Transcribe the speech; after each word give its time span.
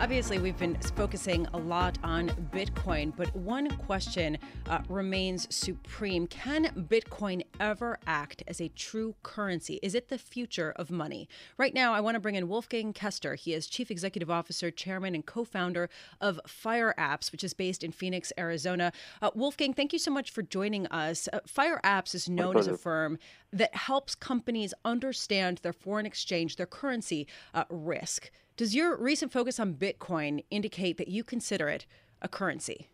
Obviously, 0.00 0.38
we've 0.38 0.58
been 0.58 0.76
focusing 0.96 1.46
a 1.54 1.56
lot 1.56 1.98
on 2.02 2.28
Bitcoin, 2.52 3.14
but 3.16 3.34
one 3.34 3.70
question 3.76 4.36
uh, 4.68 4.80
remains 4.88 5.46
supreme. 5.54 6.26
Can 6.26 6.66
Bitcoin 6.90 7.42
ever 7.60 7.98
act 8.06 8.42
as 8.48 8.60
a 8.60 8.68
true 8.68 9.14
currency? 9.22 9.78
Is 9.82 9.94
it 9.94 10.08
the 10.08 10.18
future 10.18 10.74
of 10.76 10.90
money? 10.90 11.28
Right 11.56 11.72
now, 11.72 11.94
I 11.94 12.00
want 12.00 12.16
to 12.16 12.20
bring 12.20 12.34
in 12.34 12.48
Wolfgang 12.48 12.92
Koester. 12.92 13.38
He 13.38 13.54
is 13.54 13.68
Chief 13.68 13.90
Executive 13.90 14.30
Officer, 14.30 14.70
Chairman, 14.70 15.14
and 15.14 15.24
co 15.24 15.44
founder 15.44 15.88
of 16.20 16.40
FiREapps, 16.46 17.30
which 17.30 17.44
is 17.44 17.54
based 17.54 17.84
in 17.84 17.92
Phoenix, 17.92 18.32
Arizona. 18.36 18.92
Uh, 19.22 19.30
Wolfgang, 19.34 19.72
thank 19.72 19.92
you 19.92 20.00
so 20.00 20.10
much 20.10 20.32
for 20.32 20.42
joining 20.42 20.86
us. 20.88 21.28
Uh, 21.32 21.38
FiREapps 21.48 22.16
is 22.16 22.28
known 22.28 22.58
as 22.58 22.66
a 22.66 22.76
firm 22.76 23.16
that 23.52 23.74
helps 23.74 24.16
companies 24.16 24.74
understand 24.84 25.60
their 25.62 25.72
foreign 25.72 26.04
exchange, 26.04 26.56
their 26.56 26.66
currency 26.66 27.28
uh, 27.54 27.64
risk. 27.70 28.30
Does 28.56 28.74
your 28.74 28.96
recent 28.96 29.32
focus 29.32 29.58
on 29.58 29.74
Bitcoin 29.74 30.44
indicate 30.50 30.96
that 30.98 31.08
you 31.08 31.24
consider 31.24 31.68
it 31.68 31.86
a 32.22 32.28
currency? 32.28 32.88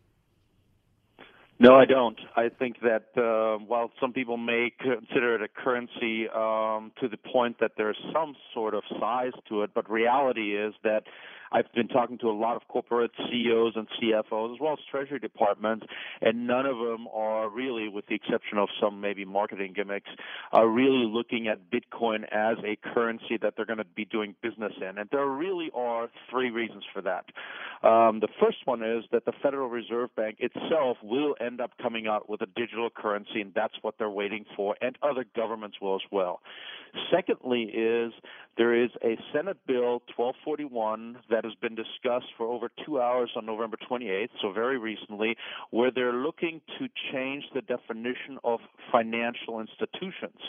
No, 1.59 1.75
I 1.75 1.85
don't. 1.85 2.19
I 2.37 2.49
think 2.49 2.77
that 2.81 3.09
uh, 3.19 3.63
while 3.63 3.91
some 4.01 4.15
people 4.15 4.39
may 4.39 4.73
consider 4.81 5.35
it 5.35 5.43
a 5.43 5.49
currency 5.49 6.27
um, 6.31 6.91
to 7.03 7.09
the 7.09 7.19
point 7.19 7.61
that 7.61 7.73
there's 7.77 7.99
some 8.15 8.35
sort 8.55 8.73
of 8.73 8.83
size 8.99 9.33
to 9.51 9.63
it, 9.63 9.73
but 9.75 9.91
reality 9.91 10.57
is 10.57 10.73
that 10.85 11.03
I've 11.53 11.73
been 11.75 11.89
talking 11.89 12.19
to 12.19 12.29
a 12.29 12.33
lot 12.33 12.57
of 12.57 12.67
corporate 12.69 13.11
CEOs 13.17 13.75
and 13.77 13.87
CFOs 14.01 14.55
as 14.55 14.61
well 14.61 14.75
as 14.75 14.79
treasury 14.91 15.19
departments, 15.19 15.87
and 16.21 16.47
none 16.47 16.67
of 16.67 16.79
them 16.79 17.07
are 17.13 17.49
really, 17.49 17.89
with 17.89 18.07
the 18.07 18.15
exception 18.15 18.59
of 18.59 18.69
some 18.81 19.01
maybe 19.01 19.25
marketing 19.25 19.73
gimmicks, 19.75 20.11
are 20.53 20.69
really 20.69 21.05
looking 21.07 21.49
at 21.49 21.59
Bitcoin 21.71 22.25
as 22.31 22.57
a 22.65 22.77
currency 22.95 23.39
that 23.43 23.55
they're 23.57 23.67
going 23.67 23.79
to 23.79 23.85
be 23.85 24.05
doing 24.05 24.35
business 24.43 24.73
in. 24.81 24.99
And 24.99 25.09
there 25.11 25.27
really 25.27 25.71
are 25.75 26.09
three 26.31 26.51
reasons 26.51 26.85
for 26.93 27.03
that. 27.03 27.25
Um, 27.87 28.21
the 28.21 28.29
first 28.41 28.59
one 28.67 28.83
is 28.83 29.05
that 29.11 29.25
the 29.25 29.33
Federal 29.43 29.69
Reserve 29.69 30.15
Bank 30.15 30.37
itself 30.39 30.99
will 31.03 31.35
end 31.41 31.61
up 31.61 31.71
coming 31.83 32.07
out 32.07 32.29
with 32.29 32.43
a 32.43 32.47
digital 32.47 32.91
currency, 32.91 33.41
and 33.41 33.53
that's 33.55 33.75
what 33.83 33.95
they're 33.99 34.11
waiting 34.11 34.45
for, 34.55 34.77
and 34.81 34.97
other 35.03 35.25
governments 35.35 35.79
will 35.81 35.95
as 35.95 36.03
well. 36.11 36.41
Secondly, 37.11 37.63
is 37.63 38.13
there 38.57 38.75
is 38.75 38.91
a 39.05 39.17
Senate 39.33 39.59
Bill 39.67 40.03
1241 40.17 41.19
that 41.31 41.40
has 41.45 41.55
been 41.61 41.75
discussed 41.75 42.33
for 42.37 42.47
over 42.47 42.71
two 42.85 43.01
hours 43.01 43.31
on 43.37 43.47
November 43.47 43.77
28th, 43.91 44.29
so 44.41 44.53
very 44.53 44.79
recently, 44.79 45.37
where 45.71 45.91
they're 45.91 46.13
looking 46.13 46.61
to 46.79 46.89
change 47.13 47.45
the 47.55 47.63
definition 47.63 48.39
of 48.45 48.61
financial 48.91 49.61
institutions. 49.61 50.41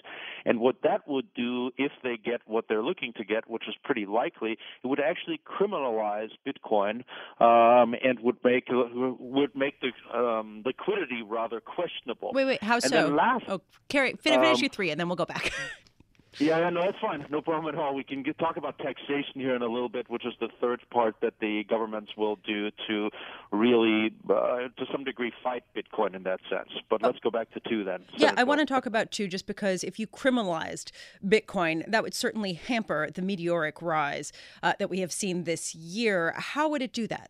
And 0.46 0.60
what 0.60 0.78
that 0.84 1.08
would 1.08 1.34
do, 1.36 1.72
if 1.78 1.92
they 2.04 2.18
get 2.18 2.42
what 2.46 2.66
they're 2.68 2.84
looking 2.84 3.14
to 3.18 3.24
get, 3.24 3.50
which 3.50 3.64
is 3.68 3.76
pretty 3.84 4.06
likely, 4.06 4.58
it 4.84 4.88
would 4.88 5.00
actually 5.00 5.40
criminalize 5.46 6.30
Bitcoin 6.46 7.04
um, 7.40 7.96
and 8.04 8.20
would 8.22 8.38
make 8.44 8.66
would 8.72 9.56
make 9.56 9.76
the 9.82 10.18
um, 10.18 10.64
liquidity 10.66 11.22
rather 11.22 11.60
questionable. 11.60 12.32
Wait, 12.34 12.46
wait, 12.46 12.64
how 12.64 12.76
and 12.76 12.84
so? 12.84 13.08
Last, 13.08 13.46
oh, 13.48 13.62
Carrie, 13.90 14.16
finish, 14.20 14.40
finish 14.40 14.58
um, 14.58 14.62
your 14.62 14.70
three, 14.70 14.90
and 14.92 15.00
then 15.00 15.08
we'll 15.08 15.16
go 15.16 15.26
back. 15.26 15.52
Yeah, 16.40 16.60
yeah, 16.60 16.70
no, 16.70 16.82
that's 16.82 16.98
fine. 17.00 17.26
No 17.30 17.42
problem 17.42 17.74
at 17.74 17.80
all. 17.80 17.94
We 17.94 18.04
can 18.04 18.24
get, 18.24 18.38
talk 18.40 18.58
about 18.58 18.78
taxation 18.78 19.34
here 19.36 19.56
in 19.56 19.62
a 19.62 19.68
little 19.68 19.90
bit, 19.90 20.10
which 20.10 20.26
is 20.26 20.34
the 20.40 20.48
third 20.62 20.82
part 20.90 21.16
that 21.22 21.34
the 21.42 21.64
governments 21.70 22.12
will 22.16 22.38
do 22.38 22.72
to 22.88 23.10
really, 23.52 24.14
uh, 24.30 24.70
to 24.78 24.86
some 24.92 25.04
degree, 25.04 25.32
fight 25.44 25.64
Bitcoin 25.76 26.16
in 26.16 26.24
that 26.24 26.40
sense. 26.50 26.70
But 26.90 27.02
let's 27.02 27.20
go 27.20 27.32
back 27.32 27.52
to 27.52 27.60
two 27.70 27.84
then. 27.84 28.06
yeah, 28.14 28.30
Senate 28.30 28.40
I 28.40 28.44
want 28.44 28.60
to 28.60 28.66
talk 28.66 28.86
about 28.86 29.12
two 29.12 29.28
just 29.28 29.46
because 29.46 29.84
if 29.84 30.00
you 30.00 30.08
criminalized 30.08 30.92
Bitcoin, 31.26 31.84
that 31.92 32.02
would 32.02 32.14
certainly 32.14 32.54
hamper 32.54 33.10
the 33.14 33.22
meteoric 33.22 33.82
rise 33.82 34.32
uh, 34.64 34.74
that 34.80 34.90
we 34.90 35.00
have 35.00 35.12
seen 35.12 35.44
this 35.44 35.76
year. 35.76 36.34
How 36.38 36.70
would 36.70 36.82
it 36.82 36.94
do 36.94 37.08
that? 37.08 37.30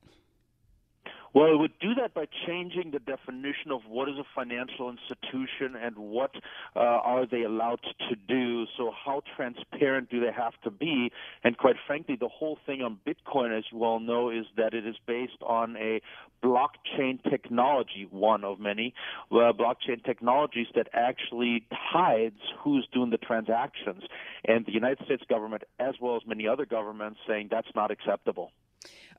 Well, 1.34 1.54
it 1.54 1.58
would 1.58 1.80
do 1.80 1.94
that 1.96 2.14
by 2.14 2.26
changing 2.46 2.92
the 2.92 3.00
definition 3.00 3.72
of 3.72 3.82
what 3.88 4.10
is 4.10 4.16
a 4.18 4.26
financial 4.36 4.90
institution 4.90 5.78
and 5.82 5.98
what 5.98 6.32
uh, 6.76 6.80
are 6.80 7.26
they 7.26 7.44
allowed 7.44 7.80
to 8.10 8.16
do. 8.28 8.66
So, 8.78 8.92
how 8.92 9.22
transparent 9.38 10.10
do 10.10 10.20
they 10.20 10.34
have 10.34 10.60
to 10.64 10.72
be? 10.72 11.10
And 11.44 11.58
quite 11.58 11.78
frankly, 11.88 12.18
the 12.20 12.28
whole 12.28 12.58
thing 12.66 12.82
on 12.82 13.00
Bitcoin, 13.08 13.58
as 13.58 13.64
you 13.72 13.82
all 13.86 14.02
know, 14.02 14.30
is 14.30 14.46
that 14.58 14.74
it 14.74 14.86
is 14.86 14.98
based 15.08 15.42
on 15.42 15.78
a 15.78 16.02
blockchain 16.44 17.24
technology, 17.30 18.08
one 18.10 18.44
of 18.44 18.60
many 18.60 18.94
uh, 19.32 19.54
blockchain 19.54 20.04
technologies 20.04 20.68
that 20.76 20.90
actually 20.92 21.66
hides 21.72 22.40
who's 22.62 22.86
doing 22.92 23.10
the 23.10 23.18
transactions. 23.18 24.04
And 24.46 24.66
the 24.66 24.74
United 24.74 25.06
States 25.06 25.24
government, 25.30 25.64
as 25.80 25.96
well 26.02 26.18
as 26.18 26.24
many 26.28 26.46
other 26.46 26.66
governments, 26.66 27.20
saying 27.26 27.48
that's 27.50 27.74
not 27.74 27.90
acceptable. 27.90 28.52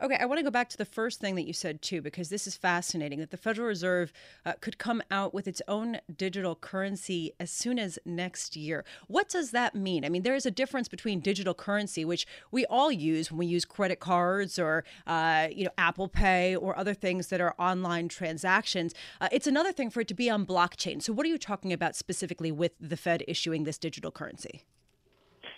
Okay, 0.02 0.16
I 0.18 0.24
want 0.24 0.40
to 0.40 0.42
go 0.42 0.50
back 0.50 0.68
to 0.70 0.76
the 0.76 0.84
first 0.84 1.20
thing 1.20 1.36
that 1.36 1.46
you 1.46 1.52
said 1.52 1.80
too, 1.80 2.02
because 2.02 2.28
this 2.28 2.48
is 2.48 2.56
fascinating 2.56 3.20
that 3.20 3.30
the 3.30 3.36
Federal 3.36 3.68
Reserve 3.68 4.12
uh, 4.44 4.54
could 4.60 4.76
come 4.76 5.00
out 5.12 5.32
with 5.32 5.46
its 5.46 5.62
own 5.68 5.98
digital 6.16 6.56
currency 6.56 7.32
as 7.38 7.52
soon 7.52 7.78
as 7.78 8.00
next 8.04 8.56
year. 8.56 8.84
What 9.06 9.28
does 9.28 9.52
that 9.52 9.76
mean? 9.76 10.04
I 10.04 10.08
mean, 10.08 10.22
there 10.22 10.34
is 10.34 10.44
a 10.44 10.50
difference 10.50 10.88
between 10.88 11.20
digital 11.20 11.54
currency, 11.54 12.04
which 12.04 12.26
we 12.50 12.66
all 12.66 12.90
use 12.90 13.30
when 13.30 13.38
we 13.38 13.46
use 13.46 13.64
credit 13.64 14.00
cards 14.00 14.58
or 14.58 14.82
uh, 15.06 15.46
you 15.52 15.64
know 15.64 15.72
Apple 15.78 16.08
Pay 16.08 16.56
or 16.56 16.76
other 16.76 16.94
things 16.94 17.28
that 17.28 17.40
are 17.40 17.54
online 17.56 18.08
transactions. 18.08 18.94
Uh, 19.20 19.28
it's 19.30 19.46
another 19.46 19.70
thing 19.70 19.88
for 19.88 20.00
it 20.00 20.08
to 20.08 20.14
be 20.14 20.28
on 20.28 20.44
blockchain. 20.44 21.00
So, 21.00 21.12
what 21.12 21.24
are 21.26 21.28
you 21.28 21.38
talking 21.38 21.72
about 21.72 21.94
specifically 21.94 22.50
with 22.50 22.72
the 22.80 22.96
Fed 22.96 23.22
issuing 23.28 23.62
this 23.62 23.78
digital 23.78 24.10
currency? 24.10 24.64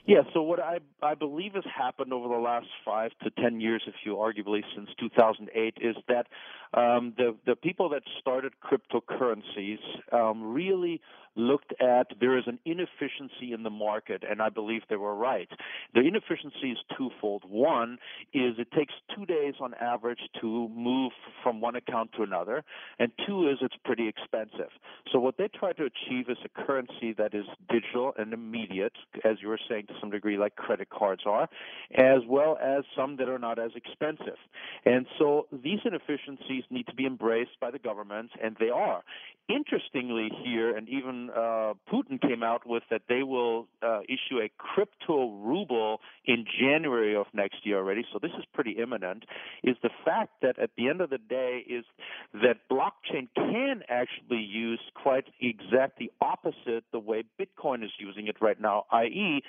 Yeah, 0.06 0.21
so 0.35 0.43
what 0.43 0.61
I 0.61 0.81
I 1.03 1.15
believe 1.15 1.55
has 1.55 1.65
happened 1.65 2.12
over 2.12 2.29
the 2.29 2.41
last 2.41 2.67
five 2.85 3.12
to 3.23 3.31
ten 3.31 3.61
years, 3.61 3.83
if 3.87 3.95
you 4.05 4.17
arguably 4.17 4.62
since 4.77 4.91
2008, 5.01 5.79
is 5.81 5.97
that 6.09 6.27
um, 6.76 7.15
the 7.17 7.35
the 7.47 7.56
people 7.56 7.88
that 7.91 8.03
started 8.21 8.53
cryptocurrencies 8.62 9.79
um, 10.12 10.43
really 10.43 11.00
looked 11.37 11.73
at 11.81 12.06
there 12.21 12.38
is 12.38 12.44
an 12.47 12.59
inefficiency 12.65 13.53
in 13.53 13.62
the 13.62 13.71
market, 13.71 14.23
and 14.29 14.41
I 14.41 14.49
believe 14.49 14.82
they 14.88 14.97
were 14.97 15.15
right. 15.15 15.49
The 15.94 16.00
inefficiency 16.00 16.71
is 16.71 16.79
twofold. 16.97 17.43
One 17.49 17.99
is 18.32 18.55
it 18.59 18.71
takes 18.73 18.94
two 19.15 19.26
days 19.26 19.55
on 19.61 19.75
average 19.75 20.21
to 20.41 20.69
move 20.69 21.12
from 21.43 21.61
one 21.61 21.76
account 21.76 22.12
to 22.17 22.23
another, 22.23 22.65
and 22.99 23.11
two 23.27 23.49
is 23.49 23.59
it's 23.61 23.75
pretty 23.85 24.09
expensive. 24.09 24.70
So 25.12 25.19
what 25.19 25.37
they 25.37 25.49
try 25.49 25.73
to 25.73 25.85
achieve 25.85 26.29
is 26.29 26.38
a 26.44 26.65
currency 26.65 27.12
that 27.19 27.35
is 27.35 27.44
digital 27.69 28.12
and 28.17 28.32
immediate, 28.32 28.94
as 29.25 29.38
you 29.43 29.49
were 29.49 29.61
saying, 29.69 29.87
to 29.88 29.94
some 30.00 30.11
degree, 30.11 30.38
like 30.38 30.56
credit 30.56 30.88
cards 30.91 31.23
are, 31.27 31.49
as 31.97 32.20
well 32.29 32.59
as 32.62 32.85
some 32.97 33.17
that 33.17 33.29
are 33.29 33.38
not 33.38 33.59
as 33.59 33.73
expensive. 33.75 34.38
And 34.85 35.06
so 35.19 35.47
these 35.53 35.81
inefficiencies 35.85 36.63
need 36.70 36.87
to 36.87 36.94
be 36.94 37.06
embraced 37.06 37.58
by 37.61 37.70
the 37.70 37.78
governments, 37.78 38.32
and 38.43 38.56
they 38.58 38.70
are. 38.70 39.02
Interestingly, 39.49 40.31
here, 40.43 40.75
and 40.75 40.88
even 40.88 41.28
uh, 41.31 41.75
Putin 41.93 42.20
came 42.20 42.43
out 42.43 42.66
with 42.66 42.82
that 42.90 43.02
they 43.08 43.22
will 43.22 43.69
uh, 43.82 44.00
issue 44.08 44.38
a 44.40 44.49
crypto 44.56 45.32
ruble 45.43 46.00
in 46.25 46.46
January 46.58 47.14
of 47.14 47.26
next 47.34 47.56
year 47.64 47.76
already. 47.76 48.05
So 48.11 48.19
this 48.19 48.31
is 48.38 48.44
pretty 48.55 48.72
imminent. 48.72 49.25
Is 49.62 49.76
the 49.82 49.90
fact 50.05 50.32
that 50.40 50.58
at 50.58 50.70
the 50.78 50.88
end 50.88 51.02
of 51.02 51.11
the 51.11 51.19
day 51.19 51.62
is 51.69 51.84
that 52.32 52.56
blockchain 52.70 53.28
can 53.34 53.82
actually 53.88 54.40
use 54.40 54.81
quite 54.94 55.26
exactly 55.40 56.10
opposite 56.22 56.84
the 56.93 56.99
way 56.99 57.25
Bitcoin 57.38 57.84
is 57.84 57.90
using 57.99 58.28
it 58.28 58.37
right 58.40 58.60
now. 58.60 58.84
I.e., 58.90 59.43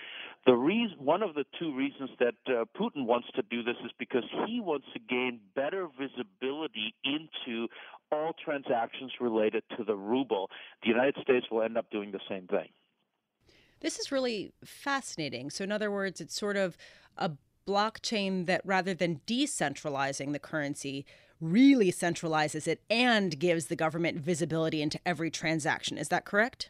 the 0.45 0.53
reason 0.53 0.97
one 0.99 1.23
of 1.23 1.35
the 1.35 1.45
two 1.59 1.75
reasons 1.75 2.09
that 2.19 2.35
uh, 2.47 2.65
Putin 2.79 3.05
wants 3.05 3.27
to 3.35 3.41
do 3.43 3.63
this 3.63 3.77
is 3.83 3.91
because 3.97 4.23
he 4.45 4.59
wants 4.59 4.85
to 4.93 4.99
gain 4.99 5.39
better 5.55 5.87
visibility 5.99 6.93
into 7.03 7.67
all 8.11 8.33
transactions 8.43 9.11
related 9.19 9.63
to 9.77 9.83
the 9.83 9.95
ruble. 9.95 10.49
The 10.83 10.89
United 10.89 11.15
States 11.21 11.47
will 11.51 11.63
end 11.63 11.77
up 11.77 11.89
doing 11.89 12.11
the 12.11 12.19
same 12.29 12.47
thing. 12.47 12.69
This 13.81 13.99
is 13.99 14.11
really 14.11 14.53
fascinating. 14.63 15.49
So, 15.49 15.63
in 15.63 15.71
other 15.71 15.91
words, 15.91 16.21
it's 16.21 16.35
sort 16.35 16.57
of 16.57 16.77
a 17.17 17.31
blockchain 17.67 18.45
that 18.45 18.61
rather 18.63 18.93
than 18.93 19.21
decentralizing 19.27 20.31
the 20.31 20.39
currency, 20.39 21.05
really 21.41 21.91
centralizes 21.91 22.67
it 22.67 22.81
and 22.89 23.37
gives 23.37 23.65
the 23.65 23.75
government 23.75 24.19
visibility 24.19 24.81
into 24.81 24.99
every 25.05 25.29
transaction. 25.29 25.97
Is 25.97 26.07
that 26.09 26.25
correct? 26.25 26.69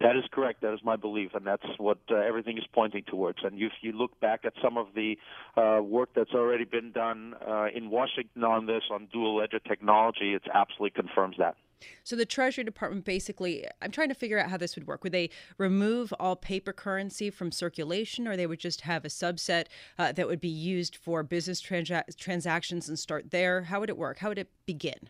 That 0.00 0.16
is 0.16 0.24
correct. 0.32 0.60
That 0.62 0.74
is 0.74 0.80
my 0.82 0.96
belief, 0.96 1.30
and 1.34 1.46
that's 1.46 1.64
what 1.78 1.98
uh, 2.10 2.16
everything 2.16 2.58
is 2.58 2.64
pointing 2.72 3.04
towards. 3.04 3.38
And 3.44 3.60
if 3.60 3.72
you 3.80 3.92
look 3.92 4.18
back 4.20 4.44
at 4.44 4.52
some 4.62 4.76
of 4.76 4.88
the 4.94 5.16
uh, 5.56 5.82
work 5.82 6.10
that's 6.14 6.32
already 6.32 6.64
been 6.64 6.90
done 6.92 7.34
uh, 7.46 7.66
in 7.74 7.90
Washington 7.90 8.44
on 8.44 8.66
this, 8.66 8.82
on 8.90 9.08
dual 9.12 9.36
ledger 9.36 9.60
technology, 9.60 10.34
it 10.34 10.42
absolutely 10.52 10.90
confirms 10.90 11.36
that. 11.38 11.56
So 12.02 12.16
the 12.16 12.26
Treasury 12.26 12.64
Department 12.64 13.04
basically, 13.04 13.66
I'm 13.82 13.90
trying 13.90 14.08
to 14.08 14.14
figure 14.14 14.38
out 14.38 14.50
how 14.50 14.56
this 14.56 14.74
would 14.74 14.86
work. 14.86 15.04
Would 15.04 15.12
they 15.12 15.30
remove 15.58 16.12
all 16.18 16.36
paper 16.36 16.72
currency 16.72 17.30
from 17.30 17.52
circulation, 17.52 18.26
or 18.26 18.36
they 18.36 18.46
would 18.46 18.60
just 18.60 18.82
have 18.82 19.04
a 19.04 19.08
subset 19.08 19.66
uh, 19.98 20.12
that 20.12 20.26
would 20.26 20.40
be 20.40 20.48
used 20.48 20.96
for 20.96 21.22
business 21.22 21.60
trans- 21.60 21.90
transactions 22.16 22.88
and 22.88 22.98
start 22.98 23.30
there? 23.30 23.62
How 23.62 23.80
would 23.80 23.90
it 23.90 23.98
work? 23.98 24.18
How 24.18 24.28
would 24.28 24.38
it 24.38 24.50
begin? 24.66 25.08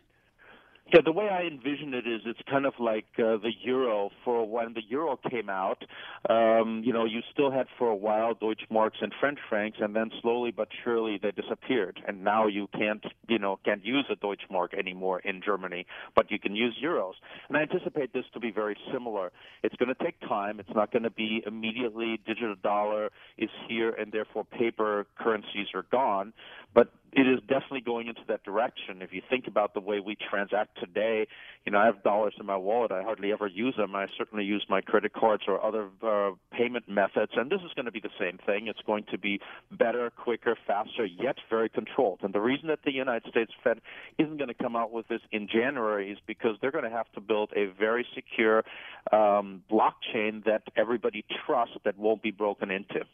Yeah, 0.93 1.01
the 1.03 1.13
way 1.13 1.29
I 1.31 1.43
envision 1.45 1.95
it 1.95 2.07
is 2.07 2.21
it's 2.27 2.41
kind 2.49 2.67
of 2.67 2.75
like 2.79 3.07
uh, 3.19 3.39
the 3.39 3.53
euro. 3.63 4.11
For 4.23 4.47
when 4.47 4.75
the 4.75 4.83
euro 4.87 5.19
came 5.31 5.49
out, 5.49 5.83
um, 6.29 6.83
you 6.85 6.93
know, 6.93 7.07
you 7.07 7.21
still 7.33 7.51
had 7.51 7.67
for 7.79 7.89
a 7.89 7.95
while 7.97 8.35
Deutschmarks 8.35 9.01
and 9.01 9.11
French 9.19 9.39
francs, 9.49 9.79
and 9.81 9.97
then 9.97 10.11
slowly 10.21 10.51
but 10.51 10.69
surely 10.85 11.19
they 11.21 11.31
disappeared. 11.31 12.01
And 12.07 12.23
now 12.23 12.47
you 12.49 12.69
can't, 12.77 13.03
you 13.29 13.39
know, 13.39 13.59
can't 13.65 13.83
use 13.83 14.05
a 14.11 14.17
Deutschmark 14.17 14.79
anymore 14.79 15.21
in 15.21 15.41
Germany, 15.45 15.87
but 16.15 16.31
you 16.31 16.39
can 16.39 16.55
use 16.55 16.77
euros. 16.85 17.15
And 17.49 17.57
I 17.57 17.63
anticipate 17.63 18.13
this 18.13 18.25
to 18.35 18.41
be 18.41 18.51
very 18.51 18.77
similar. 18.93 19.33
It's 19.63 19.75
going 19.77 19.93
to 19.95 20.05
take 20.05 20.21
time. 20.21 20.61
It's 20.61 20.75
not 20.75 20.93
going 20.93 21.05
to 21.05 21.11
be 21.11 21.43
immediately 21.47 22.21
digital 22.27 22.57
dollar 22.63 23.11
is 23.39 23.51
here 23.69 23.91
and 23.91 24.13
therefore 24.13 24.45
paper 24.45 25.07
currencies 25.19 25.69
are 25.75 25.87
gone. 25.91 26.35
But 26.75 26.93
it 27.17 27.29
is 27.29 27.41
definitely 27.49 27.81
going 27.81 28.09
into 28.09 28.23
that 28.29 28.43
direction. 28.43 29.01
If 29.01 29.13
you 29.13 29.23
think 29.31 29.47
about 29.47 29.73
the 29.73 29.81
way 29.81 30.01
we 30.01 30.17
transact 30.17 30.79
today, 30.81 31.29
you 31.65 31.73
know, 31.73 31.79
I 31.79 31.87
have 31.87 32.03
dollars 32.03 32.35
in 32.41 32.47
my 32.47 32.57
wallet. 32.57 32.91
I 32.91 33.03
hardly 33.03 33.31
ever 33.33 33.47
use 33.47 33.75
them. 33.77 33.95
I 33.95 34.07
certainly 34.19 34.45
use 34.45 34.67
my 34.69 34.81
credit 34.81 35.13
cards 35.13 35.45
or 35.47 35.65
other 35.65 35.89
uh, 36.03 36.33
payment 36.51 36.89
methods, 36.89 37.33
and 37.37 37.51
this 37.51 37.61
is 37.65 37.73
going 37.75 37.87
to 37.87 37.93
be 37.93 38.01
the 38.01 38.11
same 38.19 38.39
thing. 38.45 38.67
It's 38.67 38.83
going 38.85 39.05
to 39.13 39.19
be 39.19 39.41
better, 39.71 40.11
quicker, 40.11 40.57
faster, 40.67 41.05
yet 41.05 41.37
very 41.49 41.69
controlled. 41.69 42.21
And 42.23 42.35
the 42.35 42.41
reason 42.41 42.69
that 42.69 42.81
the 42.85 42.93
United 42.93 43.31
States 43.31 43.53
Fed 43.63 43.81
isn't 44.19 44.37
going 44.37 44.49
to 44.49 44.55
come 44.55 44.75
out 44.75 44.91
with 44.91 45.07
this 45.09 45.21
in 45.31 45.47
January 45.47 46.11
is 46.11 46.19
because 46.27 46.57
they're 46.61 46.73
going 46.73 46.85
to 46.85 46.91
have 46.91 47.11
to 47.13 47.21
build 47.21 47.51
a 47.55 47.67
very 47.79 48.07
secure 48.15 48.65
um, 49.13 49.63
blockchain 49.71 50.45
that 50.45 50.63
everybody 50.77 51.25
trusts 51.47 51.77
that 51.85 51.97
won't 51.97 52.23
be 52.23 52.33
broken 52.33 52.71
into. 52.71 53.05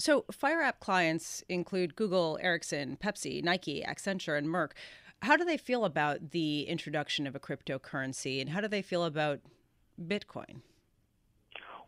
So, 0.00 0.24
Fire 0.30 0.62
app 0.62 0.78
clients 0.78 1.42
include 1.48 1.96
Google, 1.96 2.38
Ericsson, 2.40 2.98
Pepsi, 3.02 3.42
Nike, 3.42 3.82
Accenture, 3.82 4.38
and 4.38 4.46
Merck. 4.46 4.70
How 5.22 5.36
do 5.36 5.44
they 5.44 5.56
feel 5.56 5.84
about 5.84 6.30
the 6.30 6.62
introduction 6.62 7.26
of 7.26 7.34
a 7.34 7.40
cryptocurrency, 7.40 8.40
and 8.40 8.50
how 8.50 8.60
do 8.60 8.68
they 8.68 8.80
feel 8.80 9.04
about 9.04 9.40
Bitcoin? 10.00 10.60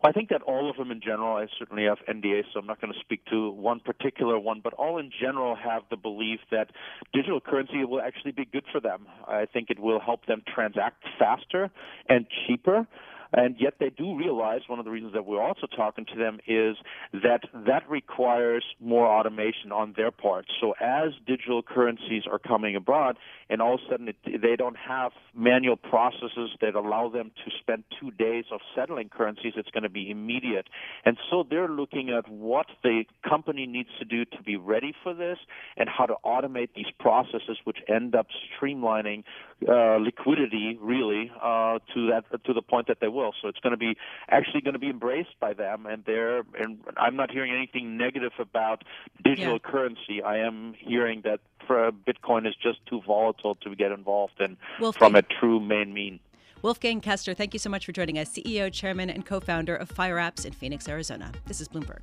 Well, 0.03 0.11
I 0.11 0.13
think 0.13 0.31
that 0.31 0.43
all 0.43 0.69
of 0.69 0.77
them 0.77 0.91
in 0.91 1.01
general, 1.01 1.37
I 1.37 1.47
certainly 1.57 1.85
have 1.85 1.99
NDAs, 2.09 2.47
so 2.53 2.59
I'm 2.59 2.67
not 2.67 2.81
going 2.81 2.93
to 2.93 2.99
speak 2.99 3.25
to 3.27 3.51
one 3.53 3.79
particular 3.79 4.41
one, 4.41 4.61
but 4.65 4.73
all 4.73 4.99
in 4.99 5.13
general 5.21 5.55
have 5.55 5.83
the 5.91 5.97
belief 5.97 6.41
that 6.51 6.71
digital 7.13 7.41
currency 7.41 7.85
will 7.85 8.01
actually 8.01 8.33
be 8.33 8.45
good 8.45 8.65
for 8.73 8.81
them. 8.81 9.07
I 9.29 9.47
think 9.47 9.71
it 9.71 9.79
will 9.79 10.01
help 10.01 10.27
them 10.27 10.43
transact 10.53 11.05
faster 11.17 11.71
and 12.09 12.27
cheaper. 12.49 12.89
And 13.33 13.57
yet 13.59 13.75
they 13.79 13.91
do 13.91 14.17
realize 14.17 14.63
one 14.67 14.79
of 14.79 14.85
the 14.85 14.91
reasons 14.91 15.13
that 15.13 15.27
we're 15.27 15.43
also 15.43 15.67
talking 15.67 16.05
to 16.07 16.17
them 16.17 16.39
is 16.47 16.77
that 17.13 17.43
that 17.67 17.89
requires 17.89 18.65
more 18.81 19.07
automation 19.07 19.73
on 19.73 19.95
their 19.97 20.11
part. 20.11 20.47
So 20.61 20.75
as 20.81 21.13
digital 21.27 21.63
currencies 21.63 22.25
are 22.31 22.39
coming 22.39 22.75
abroad, 22.77 23.17
and 23.49 23.61
all 23.63 23.75
of 23.75 23.81
a 23.87 23.91
sudden 23.91 24.09
it, 24.09 24.17
they 24.25 24.57
don't 24.57 24.77
have 24.77 25.13
manual 25.35 25.77
processes 25.77 26.51
that 26.61 26.75
allow 26.75 27.09
them 27.09 27.31
to 27.45 27.51
spend 27.61 27.85
two 28.01 28.11
days 28.13 28.45
of 28.53 28.61
settling 28.75 29.09
currencies, 29.09 29.53
it's 29.57 29.71
going 29.71 29.83
to 29.83 29.89
be 29.89 30.11
immediate. 30.11 30.69
And 31.05 31.17
so 31.31 31.45
they're 31.49 31.69
looking 31.69 32.11
at 32.11 32.29
what 32.29 32.67
the 32.83 33.05
company 33.29 33.67
needs 33.67 33.91
to 33.99 34.05
do 34.05 34.25
to 34.25 34.43
be 34.43 34.57
ready 34.57 34.95
for 35.03 35.15
this 35.15 35.39
and 35.77 35.89
how 35.89 36.07
to 36.07 36.15
automate 36.25 36.71
these 36.75 36.91
processes, 36.99 37.59
which 37.65 37.79
end 37.89 38.15
up 38.15 38.27
streamlining 38.61 39.25
uh, 39.69 39.97
liquidity 39.97 40.79
really 40.81 41.31
uh, 41.43 41.79
to 41.95 42.07
that 42.09 42.25
to 42.45 42.53
the 42.53 42.63
point 42.63 42.87
that 42.89 42.99
they 43.01 43.09
will. 43.09 43.33
So 43.41 43.49
it's 43.49 43.59
going 43.61 43.73
to 43.73 43.77
be 43.77 43.97
actually 44.29 44.63
going 44.63 44.75
to 44.75 44.81
be 44.81 44.89
embraced 44.89 45.39
by 45.41 45.53
them, 45.53 45.87
and 45.87 46.05
they're. 46.05 46.43
And 46.59 46.79
I'm 46.97 47.17
not 47.17 47.31
hearing 47.31 47.53
anything 47.53 47.97
negative 47.97 48.33
about 48.39 48.85
digital 49.23 49.55
yeah. 49.55 49.71
currency. 49.71 50.23
I 50.25 50.39
am 50.39 50.75
hearing 50.79 51.23
that 51.25 51.41
Bitcoin 51.69 52.49
is 52.49 52.55
just 52.61 52.85
too 52.87 53.01
volatile 53.07 53.55
to 53.57 53.77
get 53.77 53.93
involved 53.93 54.41
in 54.41 54.57
from 54.99 55.15
a 55.15 55.23
true 55.23 55.61
main 55.61 55.95
mean. 55.95 56.21
Wolfgang 56.63 57.01
Koester, 57.01 57.35
thank 57.35 57.55
you 57.55 57.59
so 57.59 57.71
much 57.71 57.87
for 57.87 57.93
joining 57.93 58.19
us, 58.19 58.29
CEO, 58.31 58.71
Chairman, 58.73 59.09
and 59.09 59.25
co 59.25 59.41
founder 59.41 59.77
of 59.77 59.89
FiREapps 59.89 60.45
in 60.45 60.53
Phoenix, 60.53 60.89
Arizona. 60.89 61.33
This 61.47 61.61
is 61.61 61.69
Bloomberg. 61.69 62.01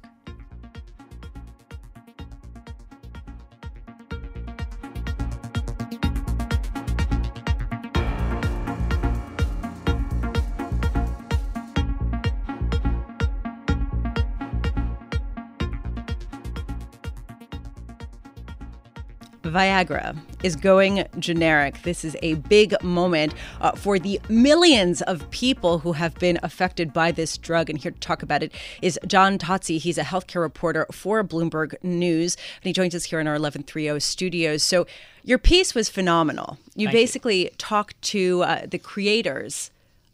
Viagra 19.58 20.16
is 20.44 20.56
going 20.56 21.04
generic. 21.18 21.82
This 21.82 22.06
is 22.06 22.16
a 22.22 22.36
big 22.36 22.76
moment 22.84 23.34
uh, 23.60 23.72
for 23.72 23.98
the 23.98 24.22
millions 24.30 25.02
of 25.02 25.28
people 25.32 25.80
who 25.80 25.94
have 25.94 26.14
been 26.20 26.40
affected 26.44 26.94
by 26.94 27.12
this 27.12 27.40
drug. 27.40 27.68
And 27.68 27.80
here 27.80 27.90
to 27.90 28.00
talk 28.00 28.22
about 28.22 28.44
it 28.44 28.54
is 28.84 29.00
John 29.08 29.40
Tozzi. 29.40 29.80
He's 29.80 29.98
a 29.98 30.04
healthcare 30.04 30.42
reporter 30.42 30.86
for 30.92 31.24
Bloomberg 31.24 31.74
News, 31.84 32.36
and 32.58 32.66
he 32.66 32.72
joins 32.72 32.94
us 32.94 33.06
here 33.06 33.20
in 33.20 33.26
our 33.26 33.34
1130 33.34 34.00
studios. 34.00 34.62
So, 34.62 34.86
your 35.24 35.40
piece 35.40 35.74
was 35.74 35.90
phenomenal. 35.90 36.60
You 36.76 36.86
Thank 36.86 36.96
basically 36.96 37.46
you. 37.46 37.50
talked 37.58 38.00
to 38.14 38.44
uh, 38.44 38.68
the 38.68 38.78
creators 38.78 39.72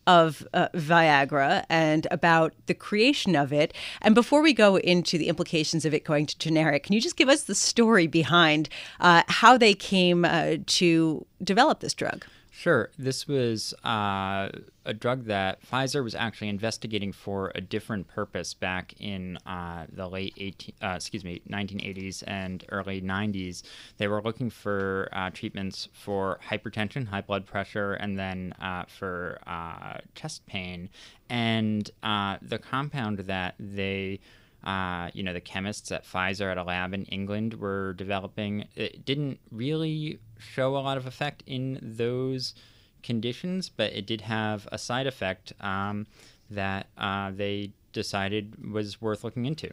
of 0.08 0.46
uh, 0.54 0.70
Viagra 0.74 1.66
and 1.70 2.08
about 2.12 2.54
the 2.66 2.74
creation 2.74 3.36
of 3.36 3.54
it. 3.54 3.74
And 4.02 4.16
before 4.16 4.42
we 4.42 4.54
go 4.54 4.78
into 4.78 5.18
the 5.18 5.28
implications 5.28 5.86
of 5.86 5.94
it 5.94 6.04
going 6.04 6.26
to 6.28 6.38
generic, 6.38 6.84
can 6.84 6.94
you 6.94 7.02
just 7.02 7.18
give 7.18 7.30
us 7.30 7.44
the 7.44 7.56
story 7.56 8.08
behind 8.08 8.70
uh, 9.00 9.24
how 9.28 9.58
they 9.58 9.74
came 9.74 10.26
uh, 10.26 10.58
to 10.66 11.26
develop 11.44 11.80
this 11.80 11.94
drug? 11.94 12.26
Sure. 12.56 12.92
This 13.00 13.28
was 13.28 13.74
uh, 13.84 14.48
a 14.86 14.94
drug 14.94 15.26
that 15.26 15.60
Pfizer 15.68 16.04
was 16.04 16.14
actually 16.14 16.50
investigating 16.50 17.12
for 17.12 17.52
a 17.56 17.62
different 17.62 18.08
purpose 18.08 18.54
back 18.54 18.94
in 19.00 19.40
uh, 19.48 19.88
the 19.92 20.08
late 20.08 20.36
18, 20.38 20.76
uh, 20.84 20.94
excuse 20.96 21.24
me, 21.24 21.42
1980s 21.50 22.24
and 22.28 22.64
early 22.70 23.02
90s. 23.02 23.64
They 23.98 24.08
were 24.08 24.22
looking 24.22 24.52
for 24.52 25.10
uh, 25.12 25.32
treatments 25.32 25.90
for 25.94 26.40
hypertension, 26.48 27.08
high 27.08 27.22
blood 27.22 27.48
pressure, 27.48 27.94
and 27.94 28.20
then 28.20 28.54
uh, 28.62 28.84
for 28.84 29.40
uh, 29.48 29.98
chest 30.14 30.46
pain. 30.46 30.90
And 31.32 31.90
the 32.04 32.60
compound 32.62 33.18
that 33.18 33.56
they 33.58 34.20
uh, 34.64 35.10
you 35.14 35.24
know, 35.24 35.34
the 35.34 35.42
chemists 35.42 35.92
at 35.92 36.06
Pfizer 36.06 36.50
at 36.52 36.58
a 36.58 36.64
lab 36.64 36.94
in 36.94 37.06
England 37.06 37.56
were 37.56 37.94
developing. 37.94 38.66
It 38.76 39.06
didn't 39.06 39.40
really 39.52 40.20
show 40.38 40.78
a 40.78 40.80
lot 40.80 40.98
of 40.98 41.06
effect 41.06 41.44
in 41.46 41.80
those 41.82 42.54
conditions, 43.02 43.70
but 43.70 43.92
it 43.94 44.06
did 44.06 44.22
have 44.22 44.68
a 44.72 44.78
side 44.78 45.08
effect 45.08 45.54
um, 45.60 46.08
that 46.50 46.88
uh, 46.98 47.32
they 47.32 47.72
decided 47.92 48.72
was 48.72 49.02
worth 49.02 49.24
looking 49.24 49.46
into. 49.46 49.72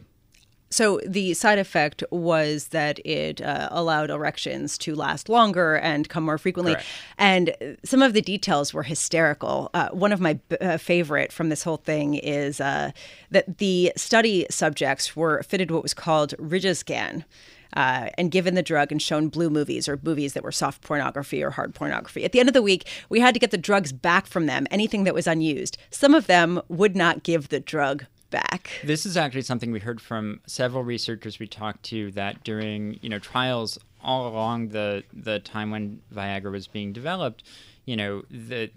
So 0.71 1.01
the 1.05 1.33
side 1.33 1.59
effect 1.59 2.01
was 2.11 2.69
that 2.69 3.05
it 3.05 3.41
uh, 3.41 3.67
allowed 3.71 4.09
erections 4.09 4.77
to 4.79 4.95
last 4.95 5.27
longer 5.27 5.75
and 5.75 6.07
come 6.07 6.23
more 6.23 6.37
frequently. 6.37 6.73
Correct. 6.73 6.87
And 7.17 7.77
some 7.83 8.01
of 8.01 8.13
the 8.13 8.21
details 8.21 8.73
were 8.73 8.83
hysterical. 8.83 9.69
Uh, 9.73 9.89
one 9.89 10.13
of 10.13 10.21
my 10.21 10.33
b- 10.33 10.57
uh, 10.61 10.77
favorite 10.77 11.33
from 11.33 11.49
this 11.49 11.63
whole 11.63 11.77
thing 11.77 12.15
is 12.15 12.61
uh, 12.61 12.91
that 13.31 13.57
the 13.57 13.91
study 13.97 14.45
subjects 14.49 15.15
were 15.15 15.43
fitted 15.43 15.71
what 15.71 15.83
was 15.83 15.93
called 15.93 16.33
Rigiscan. 16.37 17.25
Uh, 17.73 18.09
and 18.17 18.31
given 18.31 18.53
the 18.53 18.61
drug 18.61 18.91
and 18.91 19.01
shown 19.01 19.29
blue 19.29 19.49
movies 19.49 19.87
or 19.87 19.97
movies 20.03 20.33
that 20.33 20.43
were 20.43 20.51
soft 20.51 20.81
pornography 20.81 21.41
or 21.41 21.51
hard 21.51 21.73
pornography. 21.73 22.25
At 22.25 22.33
the 22.33 22.41
end 22.41 22.49
of 22.49 22.53
the 22.53 22.61
week, 22.61 22.85
we 23.07 23.21
had 23.21 23.33
to 23.33 23.39
get 23.39 23.51
the 23.51 23.57
drugs 23.57 23.93
back 23.93 24.25
from 24.25 24.45
them, 24.45 24.67
anything 24.69 25.05
that 25.05 25.13
was 25.13 25.25
unused. 25.25 25.77
Some 25.89 26.13
of 26.13 26.27
them 26.27 26.61
would 26.67 26.97
not 26.97 27.23
give 27.23 27.47
the 27.47 27.61
drug 27.61 28.05
back. 28.31 28.81
This 28.83 29.05
is 29.05 29.15
actually 29.15 29.43
something 29.43 29.71
we 29.71 29.79
heard 29.79 30.01
from 30.01 30.39
several 30.47 30.83
researchers 30.83 31.37
we 31.37 31.47
talked 31.47 31.83
to 31.83 32.11
that 32.13 32.43
during 32.43 32.97
you 33.01 33.09
know 33.09 33.19
trials 33.19 33.77
all 34.03 34.27
along 34.27 34.69
the 34.69 35.03
the 35.13 35.39
time 35.39 35.69
when 35.69 36.01
Viagra 36.13 36.51
was 36.51 36.67
being 36.67 36.93
developed. 36.93 37.43
You 37.85 37.97
know, 37.97 38.23
the 38.29 38.71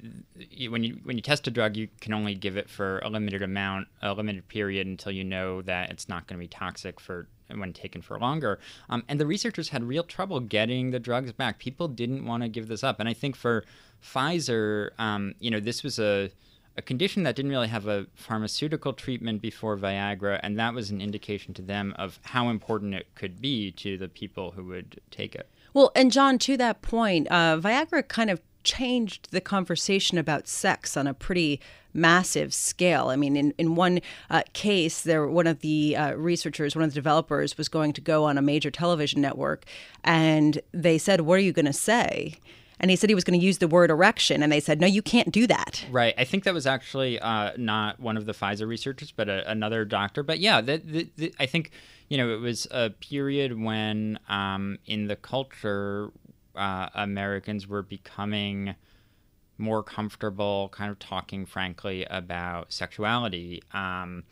when 0.68 0.82
you 0.84 0.98
when 1.04 1.16
you 1.16 1.22
test 1.22 1.46
a 1.46 1.50
drug, 1.50 1.76
you 1.76 1.88
can 2.00 2.12
only 2.12 2.34
give 2.34 2.56
it 2.56 2.68
for 2.68 2.98
a 2.98 3.08
limited 3.08 3.42
amount, 3.42 3.88
a 4.02 4.12
limited 4.12 4.48
period 4.48 4.86
until 4.86 5.12
you 5.12 5.24
know 5.24 5.62
that 5.62 5.90
it's 5.90 6.08
not 6.08 6.26
going 6.26 6.38
to 6.38 6.44
be 6.44 6.48
toxic 6.48 7.00
for 7.00 7.28
when 7.54 7.72
taken 7.72 8.02
for 8.02 8.18
longer. 8.18 8.58
Um, 8.88 9.04
and 9.08 9.20
the 9.20 9.26
researchers 9.26 9.68
had 9.68 9.84
real 9.84 10.02
trouble 10.02 10.40
getting 10.40 10.90
the 10.90 10.98
drugs 10.98 11.32
back. 11.32 11.58
People 11.58 11.88
didn't 11.88 12.24
want 12.24 12.42
to 12.42 12.48
give 12.48 12.68
this 12.68 12.82
up, 12.82 12.98
and 13.00 13.08
I 13.08 13.12
think 13.12 13.36
for 13.36 13.64
Pfizer, 14.02 14.90
um, 14.98 15.34
you 15.38 15.50
know, 15.50 15.60
this 15.60 15.82
was 15.82 15.98
a 15.98 16.30
a 16.76 16.82
condition 16.82 17.22
that 17.22 17.36
didn't 17.36 17.50
really 17.50 17.68
have 17.68 17.86
a 17.86 18.06
pharmaceutical 18.14 18.92
treatment 18.92 19.40
before 19.40 19.76
Viagra, 19.76 20.40
and 20.42 20.58
that 20.58 20.74
was 20.74 20.90
an 20.90 21.00
indication 21.00 21.54
to 21.54 21.62
them 21.62 21.94
of 21.96 22.18
how 22.22 22.48
important 22.48 22.94
it 22.94 23.06
could 23.14 23.40
be 23.40 23.70
to 23.72 23.96
the 23.96 24.08
people 24.08 24.52
who 24.52 24.64
would 24.64 25.00
take 25.10 25.34
it. 25.34 25.48
Well, 25.72 25.92
and 25.94 26.10
John, 26.12 26.38
to 26.40 26.56
that 26.56 26.82
point, 26.82 27.28
uh, 27.30 27.58
Viagra 27.58 28.06
kind 28.06 28.30
of 28.30 28.40
changed 28.64 29.30
the 29.30 29.40
conversation 29.40 30.18
about 30.18 30.48
sex 30.48 30.96
on 30.96 31.06
a 31.06 31.14
pretty 31.14 31.60
massive 31.92 32.52
scale. 32.52 33.08
I 33.08 33.16
mean, 33.16 33.36
in, 33.36 33.54
in 33.58 33.76
one 33.76 34.00
uh, 34.30 34.42
case, 34.52 35.02
there 35.02 35.26
one 35.26 35.46
of 35.46 35.60
the 35.60 35.96
uh, 35.96 36.14
researchers, 36.14 36.74
one 36.74 36.84
of 36.84 36.90
the 36.90 36.94
developers, 36.94 37.56
was 37.56 37.68
going 37.68 37.92
to 37.92 38.00
go 38.00 38.24
on 38.24 38.36
a 38.36 38.42
major 38.42 38.70
television 38.70 39.20
network, 39.20 39.64
and 40.02 40.60
they 40.72 40.98
said, 40.98 41.20
"What 41.20 41.34
are 41.34 41.42
you 41.42 41.52
going 41.52 41.66
to 41.66 41.72
say?" 41.72 42.34
And 42.80 42.90
he 42.90 42.96
said 42.96 43.08
he 43.08 43.14
was 43.14 43.24
going 43.24 43.38
to 43.38 43.44
use 43.44 43.58
the 43.58 43.68
word 43.68 43.90
erection 43.90 44.42
and 44.42 44.52
they 44.52 44.60
said 44.60 44.80
no 44.80 44.86
you 44.86 45.02
can't 45.02 45.30
do 45.30 45.46
that. 45.46 45.84
Right. 45.90 46.14
I 46.16 46.24
think 46.24 46.44
that 46.44 46.54
was 46.54 46.66
actually 46.66 47.18
uh, 47.18 47.52
not 47.56 48.00
one 48.00 48.16
of 48.16 48.26
the 48.26 48.32
pfizer 48.32 48.66
researchers 48.66 49.12
but 49.12 49.28
a, 49.28 49.48
another 49.50 49.84
doctor. 49.84 50.22
But 50.22 50.40
yeah 50.40 50.60
the, 50.60 50.78
the, 50.78 51.10
the, 51.16 51.34
i 51.38 51.46
think 51.46 51.70
you 52.08 52.16
know 52.16 52.34
it 52.34 52.40
was 52.40 52.66
a 52.70 52.90
period 52.90 53.58
when 53.58 54.18
um, 54.28 54.78
in 54.86 55.06
the 55.06 55.16
culture 55.16 56.10
uh, 56.54 56.88
americans 56.94 57.66
were 57.66 57.82
becoming 57.82 58.74
more 59.58 59.82
comfortable 59.82 60.68
kind 60.70 60.90
of 60.90 60.98
talking 60.98 61.46
frankly 61.46 62.04
about 62.10 62.72
sexuality 62.72 63.62
um, 63.72 64.24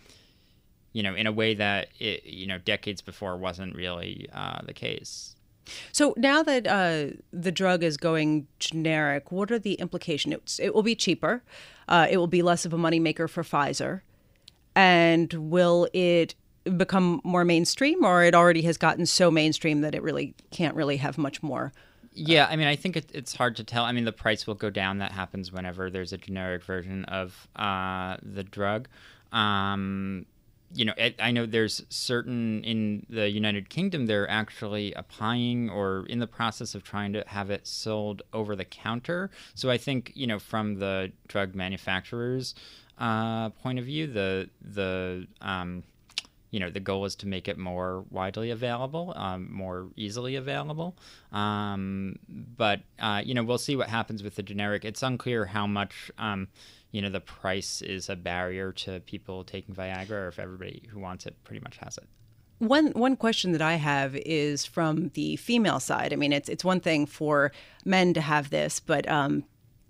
you 0.93 1.03
know 1.03 1.15
in 1.15 1.27
a 1.27 1.33
way 1.33 1.55
that 1.55 1.89
it, 1.99 2.25
you 2.25 2.47
know 2.47 2.59
decades 2.59 3.01
before 3.01 3.37
wasn't 3.37 3.75
really 3.75 4.29
uh, 4.33 4.61
the 4.65 4.75
case 4.75 5.37
so 5.93 6.15
now 6.17 6.43
that 6.43 6.67
uh, 6.67 7.17
the 7.33 7.53
drug 7.53 7.83
is 7.83 7.97
going 7.97 8.47
generic, 8.59 9.33
what 9.33 9.51
are 9.51 9.59
the 9.59 9.75
implications? 9.75 10.35
It's, 10.35 10.61
it 10.61 10.75
will 10.75 10.83
be 10.83 10.95
cheaper. 10.95 11.43
Uh, 11.89 12.07
it 12.11 12.17
will 12.17 12.27
be 12.27 12.43
less 12.43 12.65
of 12.65 12.73
a 12.73 12.79
moneymaker 12.79 13.29
for 13.29 13.43
Pfizer. 13.43 14.03
And 14.75 15.33
will 15.33 15.89
it 15.93 16.35
become 16.77 17.21
more 17.25 17.45
mainstream, 17.45 18.05
or 18.05 18.25
it 18.25 18.35
already 18.35 18.63
has 18.63 18.79
gotten 18.79 19.07
so 19.07 19.31
mainstream 19.31 19.81
that 19.81 19.95
it 19.95 20.03
really 20.03 20.35
can't 20.51 20.75
really 20.77 20.97
have 20.97 21.19
much 21.19 21.43
more? 21.43 21.73
Yeah, 22.15 22.47
I 22.51 22.57
mean, 22.57 22.67
I 22.67 22.77
think 22.77 22.97
it, 22.97 23.11
it's 23.13 23.35
hard 23.35 23.57
to 23.57 23.65
tell. 23.65 23.85
I 23.85 23.93
mean, 23.93 24.05
the 24.05 24.13
price 24.13 24.47
will 24.47 24.55
go 24.55 24.71
down. 24.71 24.99
That 24.99 25.13
happens 25.13 25.51
whenever 25.51 25.91
there's 25.91 26.13
a 26.13 26.19
generic 26.19 26.63
version 26.63 27.05
of 27.07 27.49
uh, 27.57 28.17
the 28.23 28.45
drug. 28.45 28.89
Um, 29.33 30.27
you 30.75 30.85
know, 30.85 30.95
I 31.19 31.31
know 31.31 31.47
there's 31.47 31.85
certain 31.89 32.65
in 32.65 33.07
the 33.09 33.29
United 33.29 33.69
Kingdom, 33.69 34.07
they're 34.07 34.31
actually 34.31 34.93
applying 34.95 35.71
or 35.71 36.07
in 36.07 36.19
the 36.19 36.27
process 36.27 36.75
of 36.75 36.83
trying 36.83 37.13
to 37.13 37.25
have 37.27 37.51
it 37.51 37.67
sold 37.67 38.23
over 38.33 38.57
the 38.57 38.65
counter. 38.65 39.31
So 39.55 39.71
I 39.71 39.79
think, 39.79 40.13
you 40.15 40.27
know, 40.27 40.39
from 40.39 40.79
the 40.79 41.13
drug 41.29 41.55
manufacturer's 41.55 42.55
uh, 42.99 43.51
point 43.51 43.79
of 43.79 43.85
view, 43.85 44.07
the, 44.07 44.49
the, 44.63 45.27
um, 45.41 45.83
you 46.51 46.61
know, 46.61 46.71
the 46.71 46.81
goal 46.81 47.05
is 47.07 47.15
to 47.17 47.27
make 47.27 47.49
it 47.49 47.59
more 47.59 48.05
widely 48.11 48.51
available, 48.51 49.15
um, 49.17 49.51
more 49.51 49.89
easily 49.97 50.37
available. 50.37 50.95
Um, 51.33 52.19
but, 52.29 52.81
uh, 52.99 53.23
you 53.25 53.35
know, 53.35 53.43
we'll 53.43 53.59
see 53.59 53.75
what 53.75 53.89
happens 53.89 54.23
with 54.23 54.37
the 54.37 54.43
generic. 54.43 54.85
It's 54.85 55.03
unclear 55.03 55.47
how 55.47 55.67
much 55.67 56.11
um, 56.19 56.49
you 56.93 57.03
know 57.03 57.09
the 57.09 57.21
price 57.21 57.83
is 57.83 58.09
a 58.09 58.17
barrier 58.17 58.71
to 58.73 59.01
people 59.01 59.43
taking 59.45 59.75
Viagra, 59.75 60.11
or 60.11 60.29
if 60.29 60.39
everybody 60.39 60.83
who 60.91 61.01
wants 61.01 61.27
it 61.27 61.35
pretty 61.43 61.61
much 61.61 61.79
has 61.79 61.99
it. 61.99 62.05
One 62.59 62.93
one 62.93 63.17
question 63.17 63.53
that 63.53 63.63
I 63.63 63.75
have 63.75 64.15
is 64.15 64.65
from 64.65 65.09
the 65.15 65.37
female 65.37 65.81
side. 65.81 66.13
I 66.13 66.17
mean, 66.17 66.33
it's 66.33 66.49
it's 66.49 66.65
one 66.65 66.81
thing 66.81 67.07
for 67.07 67.51
men 67.85 68.15
to 68.15 68.21
have 68.21 68.51
this, 68.51 68.79
but 68.79 69.09
um, 69.09 69.45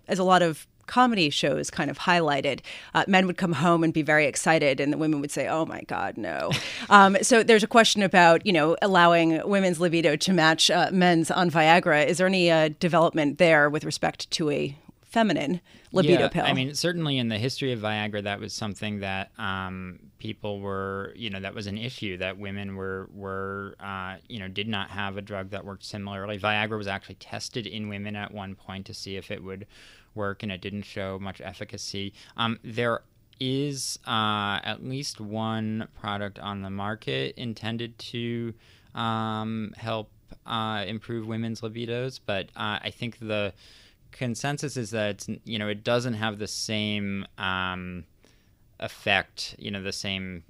as 0.09 0.19
a 0.19 0.25
lot 0.25 0.43
of 0.43 0.67
comedy 0.87 1.31
shows 1.31 1.71
kind 1.71 1.91
of 1.91 1.99
highlighted, 1.99 2.61
uh, 2.95 3.05
men 3.07 3.27
would 3.27 3.37
come 3.37 3.53
home 3.53 3.85
and 3.85 3.93
be 3.93 4.03
very 4.03 4.27
excited, 4.27 4.81
and 4.81 4.93
the 4.93 4.97
women 4.97 5.21
would 5.21 5.33
say, 5.33 5.49
"Oh 5.49 5.67
my 5.67 5.83
God, 5.83 6.17
no." 6.17 6.51
um, 6.89 7.17
so 7.21 7.43
there's 7.43 7.65
a 7.65 7.69
question 7.69 8.03
about 8.03 8.47
you 8.47 8.53
know 8.53 8.77
allowing 8.81 9.47
women's 9.47 9.81
libido 9.81 10.15
to 10.17 10.33
match 10.33 10.71
uh, 10.71 10.89
men's 10.93 11.33
on 11.33 11.51
Viagra. 11.51 12.07
Is 12.07 12.19
there 12.19 12.29
any 12.29 12.49
uh, 12.49 12.71
development 12.79 13.39
there 13.39 13.69
with 13.69 13.85
respect 13.85 14.31
to 14.31 14.51
a 14.51 14.77
feminine 15.03 15.61
libido 15.93 16.23
yeah, 16.23 16.29
pill. 16.29 16.45
I 16.45 16.53
mean, 16.53 16.75
certainly 16.75 17.19
in 17.19 17.29
the 17.29 17.39
history 17.39 17.73
of 17.73 17.81
Viagra, 17.81 18.23
that 18.25 18.41
was 18.41 18.53
something 18.53 19.01
that 19.01 19.31
um, 19.39 19.99
people 20.19 20.61
were, 20.61 21.13
you 21.17 21.31
know, 21.31 21.41
that 21.41 21.55
was 21.55 21.67
an 21.67 21.79
issue 21.79 22.17
that 22.19 22.39
women 22.39 22.77
were 22.77 23.09
were, 23.15 23.75
uh, 23.81 24.17
you 24.29 24.39
know, 24.39 24.49
did 24.49 24.69
not 24.69 24.91
have 24.91 25.17
a 25.17 25.23
drug 25.23 25.51
that 25.51 25.65
worked 25.65 25.85
similarly. 25.85 26.39
Viagra 26.39 26.77
was 26.77 26.87
actually 26.87 27.17
tested 27.17 27.67
in 27.67 27.89
women 27.89 28.17
at 28.17 28.33
one 28.33 28.55
point 28.55 28.87
to 28.87 28.95
see 28.95 29.17
if 29.17 29.31
it 29.31 29.43
would 29.43 29.67
work, 30.15 30.43
and 30.43 30.51
it 30.51 30.61
didn't 30.61 30.83
show 30.83 31.19
much 31.19 31.41
efficacy. 31.41 32.13
Um, 32.37 32.59
there 32.65 33.03
is 33.41 33.99
uh, 34.07 34.61
at 34.63 34.85
least 34.85 35.21
one 35.21 35.89
product 36.01 36.39
on 36.39 36.63
the 36.63 36.71
market 36.71 37.35
intended 37.37 37.99
to 37.99 38.55
um, 38.95 39.75
help 39.77 40.11
uh, 40.47 40.85
improve 40.87 41.27
women's 41.27 41.61
libidos, 41.61 42.21
but 42.25 42.47
uh, 42.57 42.79
I 42.83 42.93
think 42.97 43.19
the 43.19 43.53
consensus 44.13 44.77
is 44.77 44.91
that 44.91 45.11
it's, 45.11 45.29
you 45.45 45.59
know 45.59 45.69
it 45.69 45.83
doesn't 45.85 46.15
have 46.15 46.39
the 46.39 46.47
same 46.47 47.27
um, 47.39 48.05
effect, 48.81 49.57
you 49.59 49.71
know, 49.71 49.83
the 49.83 49.93
same 49.93 50.45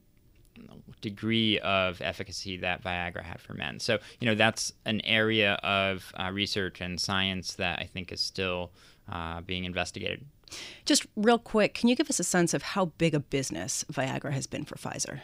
degree 1.01 1.59
of 1.61 2.01
efficacy 2.03 2.59
that 2.59 2.85
Viagra 2.85 3.23
had 3.23 3.41
for 3.41 3.55
men. 3.55 3.81
So 3.81 3.99
you 4.21 4.27
know 4.27 4.35
that's 4.35 4.73
an 4.85 5.01
area 5.03 5.55
of 5.63 6.13
uh, 6.19 6.31
research 6.33 6.81
and 6.81 7.01
science 7.01 7.55
that 7.55 7.79
I 7.79 7.85
think 7.85 8.13
is 8.13 8.21
still 8.21 8.73
uh, 9.11 9.41
being 9.41 9.65
investigated. 9.65 10.25
Just 10.85 11.07
real 11.17 11.39
quick, 11.39 11.75
can 11.75 11.89
you 11.89 11.97
give 11.97 12.11
us 12.11 12.21
a 12.21 12.25
sense 12.25 12.53
of 12.53 12.63
how 12.63 12.87
big 12.99 13.15
a 13.15 13.21
business 13.21 13.85
Viagra 13.91 14.33
has 14.33 14.47
been 14.47 14.65
for 14.65 14.77
Pfizer? 14.77 15.21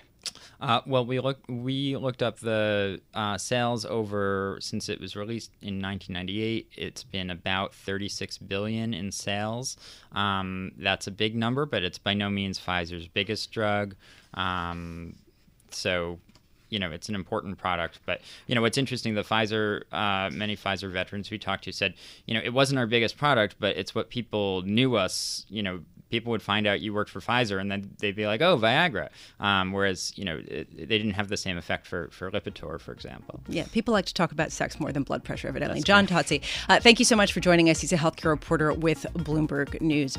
Uh, 0.60 0.80
well, 0.86 1.04
we 1.04 1.20
looked 1.20 1.48
we 1.48 1.96
looked 1.96 2.22
up 2.22 2.38
the 2.40 3.00
uh, 3.14 3.38
sales 3.38 3.84
over 3.84 4.58
since 4.60 4.88
it 4.88 5.00
was 5.00 5.16
released 5.16 5.52
in 5.62 5.80
1998. 5.80 6.68
It's 6.76 7.04
been 7.04 7.30
about 7.30 7.74
36 7.74 8.38
billion 8.38 8.94
in 8.94 9.12
sales. 9.12 9.76
Um, 10.12 10.72
that's 10.78 11.06
a 11.06 11.10
big 11.12 11.36
number, 11.36 11.66
but 11.66 11.82
it's 11.82 11.98
by 11.98 12.14
no 12.14 12.28
means 12.28 12.58
Pfizer's 12.58 13.08
biggest 13.08 13.50
drug. 13.52 13.94
Um, 14.34 15.14
so 15.70 16.18
you 16.70 16.78
know 16.78 16.90
it's 16.90 17.08
an 17.08 17.14
important 17.14 17.58
product 17.58 17.98
but 18.04 18.20
you 18.46 18.54
know 18.54 18.60
what's 18.60 18.78
interesting 18.78 19.14
the 19.14 19.22
pfizer 19.22 19.82
uh, 19.92 20.28
many 20.30 20.56
pfizer 20.56 20.90
veterans 20.90 21.30
we 21.30 21.38
talked 21.38 21.64
to 21.64 21.72
said 21.72 21.94
you 22.26 22.34
know 22.34 22.40
it 22.44 22.52
wasn't 22.52 22.78
our 22.78 22.86
biggest 22.86 23.16
product 23.16 23.56
but 23.58 23.76
it's 23.76 23.94
what 23.94 24.10
people 24.10 24.62
knew 24.62 24.94
us 24.94 25.46
you 25.48 25.62
know 25.62 25.80
people 26.10 26.30
would 26.30 26.42
find 26.42 26.66
out 26.66 26.80
you 26.80 26.94
worked 26.94 27.10
for 27.10 27.20
Pfizer, 27.20 27.60
and 27.60 27.70
then 27.70 27.90
they'd 27.98 28.16
be 28.16 28.26
like, 28.26 28.40
"Oh, 28.40 28.58
Viagra," 28.58 29.08
um, 29.40 29.72
whereas 29.72 30.12
you 30.16 30.24
know 30.24 30.40
it, 30.46 30.76
they 30.76 30.98
didn't 30.98 31.12
have 31.12 31.28
the 31.28 31.36
same 31.36 31.58
effect 31.58 31.86
for 31.86 32.08
for 32.10 32.30
Lipitor, 32.30 32.80
for 32.80 32.92
example. 32.92 33.40
Yeah, 33.48 33.64
people 33.72 33.92
like 33.92 34.06
to 34.06 34.14
talk 34.14 34.32
about 34.32 34.52
sex 34.52 34.78
more 34.80 34.92
than 34.92 35.02
blood 35.02 35.24
pressure, 35.24 35.48
evidently. 35.48 35.80
That's 35.80 35.86
John 35.86 36.06
Tozzi, 36.06 36.42
uh, 36.68 36.80
thank 36.80 36.98
you 36.98 37.04
so 37.04 37.16
much 37.16 37.32
for 37.32 37.40
joining 37.40 37.70
us. 37.70 37.80
He's 37.80 37.92
a 37.92 37.96
healthcare 37.96 38.30
reporter 38.30 38.72
with 38.72 39.06
Bloomberg 39.14 39.80
News. 39.80 40.16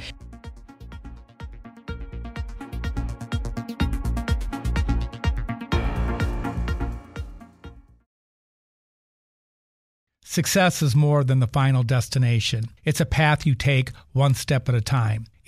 Success 10.31 10.83
is 10.83 10.95
more 10.95 11.23
than 11.23 11.39
the 11.39 11.47
final 11.47 11.81
destination. 11.81 12.65
It's 12.85 13.01
a 13.01 13.05
path 13.05 13.47
you 13.47 13.55
take 13.55 13.91
one 14.13 14.35
step 14.35 14.69
at 14.69 14.75
a 14.75 14.79
time. 14.79 15.25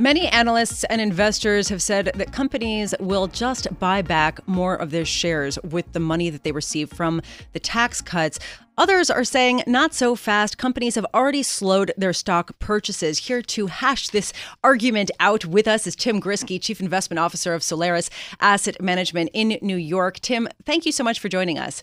Many 0.00 0.28
analysts 0.28 0.84
and 0.84 1.00
investors 1.00 1.70
have 1.70 1.82
said 1.82 2.12
that 2.14 2.32
companies 2.32 2.94
will 3.00 3.26
just 3.26 3.80
buy 3.80 4.00
back 4.00 4.46
more 4.46 4.76
of 4.76 4.92
their 4.92 5.04
shares 5.04 5.58
with 5.64 5.92
the 5.92 5.98
money 5.98 6.30
that 6.30 6.44
they 6.44 6.52
receive 6.52 6.88
from 6.92 7.20
the 7.52 7.58
tax 7.58 8.00
cuts. 8.00 8.38
Others 8.76 9.10
are 9.10 9.24
saying 9.24 9.64
not 9.66 9.94
so 9.94 10.14
fast. 10.14 10.56
Companies 10.56 10.94
have 10.94 11.06
already 11.12 11.42
slowed 11.42 11.90
their 11.96 12.12
stock 12.12 12.56
purchases. 12.60 13.26
Here 13.26 13.42
to 13.42 13.66
hash 13.66 14.10
this 14.10 14.32
argument 14.62 15.10
out 15.18 15.44
with 15.44 15.66
us 15.66 15.84
is 15.84 15.96
Tim 15.96 16.20
Ghriskey, 16.20 16.62
Chief 16.62 16.80
Investment 16.80 17.18
Officer 17.18 17.52
of 17.52 17.64
Solaris 17.64 18.08
Asset 18.38 18.80
Management 18.80 19.30
in 19.32 19.58
New 19.62 19.76
York. 19.76 20.20
Tim, 20.20 20.46
thank 20.64 20.86
you 20.86 20.92
so 20.92 21.02
much 21.02 21.18
for 21.18 21.28
joining 21.28 21.58
us. 21.58 21.82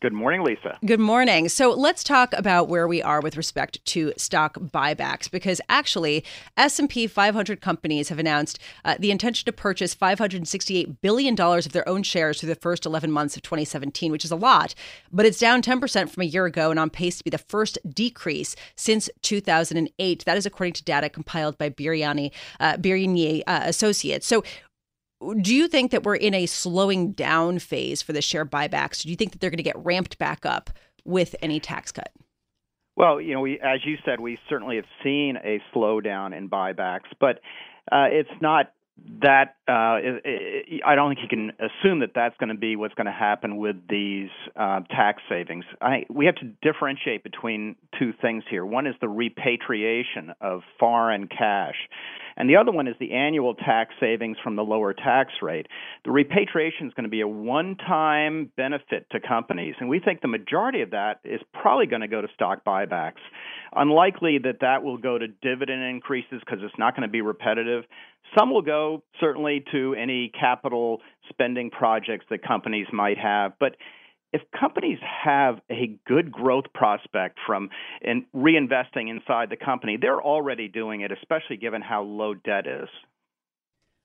Good 0.00 0.12
morning, 0.12 0.42
Lisa. 0.42 0.78
Good 0.84 1.00
morning. 1.00 1.48
So 1.48 1.70
let's 1.70 2.04
talk 2.04 2.34
about 2.34 2.68
where 2.68 2.86
we 2.86 3.00
are 3.02 3.20
with 3.20 3.36
respect 3.36 3.84
to 3.86 4.12
stock 4.16 4.54
buybacks 4.54 5.30
because 5.30 5.60
actually 5.68 6.24
S&P 6.56 7.06
500 7.06 7.60
companies 7.60 8.10
have 8.10 8.18
announced 8.18 8.58
uh, 8.84 8.96
the 8.98 9.10
intention 9.10 9.46
to 9.46 9.52
purchase 9.52 9.94
568 9.94 11.00
billion 11.00 11.34
dollars 11.34 11.64
of 11.64 11.72
their 11.72 11.88
own 11.88 12.02
shares 12.02 12.40
through 12.40 12.48
the 12.50 12.54
first 12.54 12.84
11 12.84 13.10
months 13.10 13.36
of 13.36 13.42
2017, 13.42 14.12
which 14.12 14.24
is 14.24 14.30
a 14.30 14.36
lot, 14.36 14.74
but 15.10 15.24
it's 15.24 15.38
down 15.38 15.62
10% 15.62 16.10
from 16.10 16.22
a 16.22 16.26
year 16.26 16.44
ago 16.44 16.70
and 16.70 16.78
on 16.78 16.90
pace 16.90 17.18
to 17.18 17.24
be 17.24 17.30
the 17.30 17.38
first 17.38 17.78
decrease 17.88 18.54
since 18.74 19.08
2008. 19.22 20.24
That 20.24 20.36
is 20.36 20.46
according 20.46 20.74
to 20.74 20.84
data 20.84 21.08
compiled 21.08 21.56
by 21.56 21.70
Birinyi 21.70 22.32
uh, 22.60 22.76
Birinyi 22.76 23.42
uh, 23.46 23.60
Associates. 23.64 24.26
So 24.26 24.42
do 25.40 25.54
you 25.54 25.68
think 25.68 25.90
that 25.90 26.02
we're 26.02 26.16
in 26.16 26.34
a 26.34 26.46
slowing 26.46 27.12
down 27.12 27.58
phase 27.58 28.02
for 28.02 28.12
the 28.12 28.22
share 28.22 28.44
buybacks? 28.44 29.02
Do 29.02 29.08
you 29.08 29.16
think 29.16 29.32
that 29.32 29.40
they're 29.40 29.50
going 29.50 29.56
to 29.58 29.62
get 29.62 29.84
ramped 29.84 30.18
back 30.18 30.44
up 30.44 30.70
with 31.04 31.34
any 31.40 31.60
tax 31.60 31.92
cut? 31.92 32.12
Well, 32.96 33.20
you 33.20 33.34
know, 33.34 33.40
we, 33.40 33.60
as 33.60 33.80
you 33.84 33.96
said, 34.04 34.20
we 34.20 34.38
certainly 34.48 34.76
have 34.76 34.86
seen 35.02 35.36
a 35.42 35.60
slowdown 35.74 36.36
in 36.36 36.48
buybacks, 36.48 37.12
but 37.20 37.40
uh, 37.92 38.08
it's 38.10 38.30
not 38.40 38.72
that 39.22 39.56
uh, 39.68 40.00
I 40.84 40.94
don't 40.94 41.14
think 41.14 41.20
you 41.22 41.28
can 41.28 41.52
assume 41.58 42.00
that 42.00 42.12
that's 42.14 42.36
going 42.38 42.48
to 42.48 42.56
be 42.56 42.76
what's 42.76 42.94
going 42.94 43.06
to 43.06 43.12
happen 43.12 43.56
with 43.58 43.76
these 43.88 44.30
uh, 44.56 44.80
tax 44.90 45.22
savings. 45.28 45.64
I, 45.80 46.06
we 46.08 46.26
have 46.26 46.36
to 46.36 46.46
differentiate 46.62 47.22
between 47.22 47.76
two 47.98 48.12
things 48.20 48.44
here. 48.48 48.64
One 48.64 48.86
is 48.86 48.94
the 49.00 49.08
repatriation 49.08 50.32
of 50.40 50.62
foreign 50.78 51.28
cash. 51.28 51.76
And 52.36 52.50
the 52.50 52.56
other 52.56 52.70
one 52.70 52.86
is 52.86 52.94
the 53.00 53.12
annual 53.12 53.54
tax 53.54 53.94
savings 53.98 54.36
from 54.42 54.56
the 54.56 54.62
lower 54.62 54.92
tax 54.92 55.32
rate. 55.40 55.66
The 56.04 56.10
repatriation 56.10 56.86
is 56.86 56.94
going 56.94 57.04
to 57.04 57.10
be 57.10 57.22
a 57.22 57.28
one 57.28 57.76
time 57.76 58.52
benefit 58.56 59.06
to 59.10 59.20
companies, 59.20 59.74
and 59.80 59.88
we 59.88 60.00
think 60.00 60.20
the 60.20 60.28
majority 60.28 60.82
of 60.82 60.90
that 60.90 61.20
is 61.24 61.40
probably 61.54 61.86
going 61.86 62.02
to 62.02 62.08
go 62.08 62.20
to 62.20 62.28
stock 62.34 62.62
buybacks. 62.64 63.22
Unlikely 63.74 64.38
that 64.44 64.60
that 64.60 64.82
will 64.82 64.98
go 64.98 65.16
to 65.18 65.28
dividend 65.28 65.82
increases 65.82 66.40
because 66.40 66.58
it's 66.62 66.78
not 66.78 66.94
going 66.94 67.08
to 67.08 67.12
be 67.12 67.22
repetitive. 67.22 67.84
Some 68.36 68.50
will 68.50 68.62
go 68.62 69.02
certainly 69.20 69.64
to 69.72 69.94
any 69.94 70.30
capital 70.38 71.00
spending 71.28 71.70
projects 71.70 72.26
that 72.30 72.42
companies 72.42 72.86
might 72.92 73.18
have, 73.18 73.52
but 73.60 73.76
if 74.32 74.42
companies 74.58 74.98
have 75.24 75.60
a 75.70 75.98
good 76.06 76.30
growth 76.30 76.66
prospect 76.74 77.38
from 77.46 77.70
in 78.02 78.26
reinvesting 78.34 79.08
inside 79.08 79.50
the 79.50 79.56
company, 79.56 79.96
they're 80.00 80.20
already 80.20 80.68
doing 80.68 81.00
it, 81.00 81.12
especially 81.12 81.56
given 81.56 81.80
how 81.80 82.02
low 82.02 82.34
debt 82.34 82.66
is. 82.66 82.88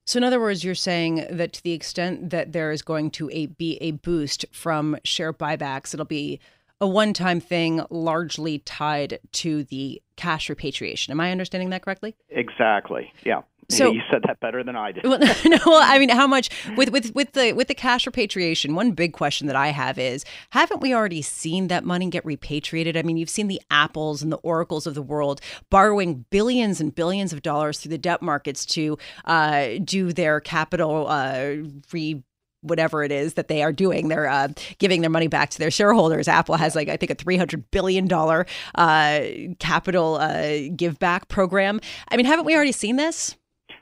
So, 0.06 0.18
in 0.18 0.24
other 0.24 0.40
words, 0.40 0.64
you're 0.64 0.76
saying 0.76 1.26
that 1.30 1.54
to 1.54 1.64
the 1.64 1.74
extent 1.74 2.30
that 2.32 2.54
there 2.54 2.72
is 2.72 2.82
going 2.82 3.12
to 3.12 3.30
a, 3.32 3.48
be 3.48 3.78
a 3.82 3.92
boost 3.92 4.46
from 4.52 4.98
share 5.04 5.34
buybacks, 5.34 5.94
it'll 5.94 6.06
be 6.06 6.40
a 6.80 6.88
one 6.88 7.14
time 7.14 7.40
thing 7.40 7.82
largely 7.90 8.60
tied 8.60 9.20
to 9.34 9.64
the 9.66 10.02
cash 10.16 10.50
repatriation. 10.50 11.12
Am 11.12 11.20
I 11.20 11.32
understanding 11.32 11.70
that 11.70 11.84
correctly? 11.84 12.16
Exactly. 12.30 13.12
Yeah. 13.24 13.42
So 13.72 13.92
you 13.92 14.02
said 14.12 14.24
that 14.28 14.40
better 14.40 14.64
than 14.64 14.76
I 14.76 14.92
did. 14.92 15.04
Well, 15.04 15.20
no, 15.46 15.58
well, 15.66 15.82
I 15.84 16.00
mean, 16.00 16.10
how 16.10 16.28
much 16.28 16.50
with 16.76 16.90
with 16.90 17.14
with 17.16 17.34
the 17.34 17.54
with 17.54 17.68
the 17.68 17.76
cash 17.76 18.06
repatriation? 18.06 18.76
One 18.76 18.92
big 18.92 19.14
question 19.14 19.48
that 19.48 19.56
I 19.56 19.70
have 19.70 19.98
is, 19.98 20.26
haven't 20.52 20.82
we 20.82 20.94
already 20.94 21.22
seen 21.22 21.68
that 21.68 21.84
money 21.84 22.10
get 22.10 22.26
repatriated? 22.26 22.98
I 22.98 23.04
mean, 23.04 23.18
you've 23.18 23.30
seen 23.30 23.48
the 23.48 23.62
Apples 23.72 24.22
and 24.22 24.32
the 24.32 24.38
Oracles 24.38 24.88
of 24.88 24.96
the 24.96 25.02
world 25.02 25.42
borrowing 25.70 26.26
billions 26.30 26.82
and 26.82 26.94
billions 26.94 27.34
of 27.34 27.42
dollars 27.42 27.80
through 27.80 27.92
the 27.92 27.98
debt 27.98 28.22
markets 28.22 28.66
to 28.68 28.98
uh, 29.26 29.70
do 29.84 30.14
their 30.14 30.40
capital 30.40 31.08
uh, 31.08 31.56
re 31.92 32.24
whatever 32.62 33.04
it 33.04 33.12
is 33.12 33.34
that 33.34 33.48
they 33.48 33.64
are 33.64 33.72
doing. 33.72 34.08
They're 34.08 34.30
uh, 34.30 34.50
giving 34.78 35.02
their 35.02 35.10
money 35.10 35.28
back 35.28 35.50
to 35.52 35.60
their 35.60 35.72
shareholders. 35.72 36.28
Apple 36.28 36.56
has 36.56 36.76
like 36.76 36.90
I 36.90 36.98
think 36.98 37.12
a 37.12 37.16
three 37.16 37.38
hundred 37.38 37.70
billion 37.72 38.08
dollar 38.08 38.46
uh, 38.76 39.22
capital 39.60 40.16
uh, 40.16 40.70
give 40.76 41.00
back 41.00 41.28
program. 41.28 41.80
I 42.10 42.18
mean, 42.18 42.26
haven't 42.26 42.46
we 42.46 42.56
already 42.56 42.72
seen 42.72 42.96
this? 42.96 43.36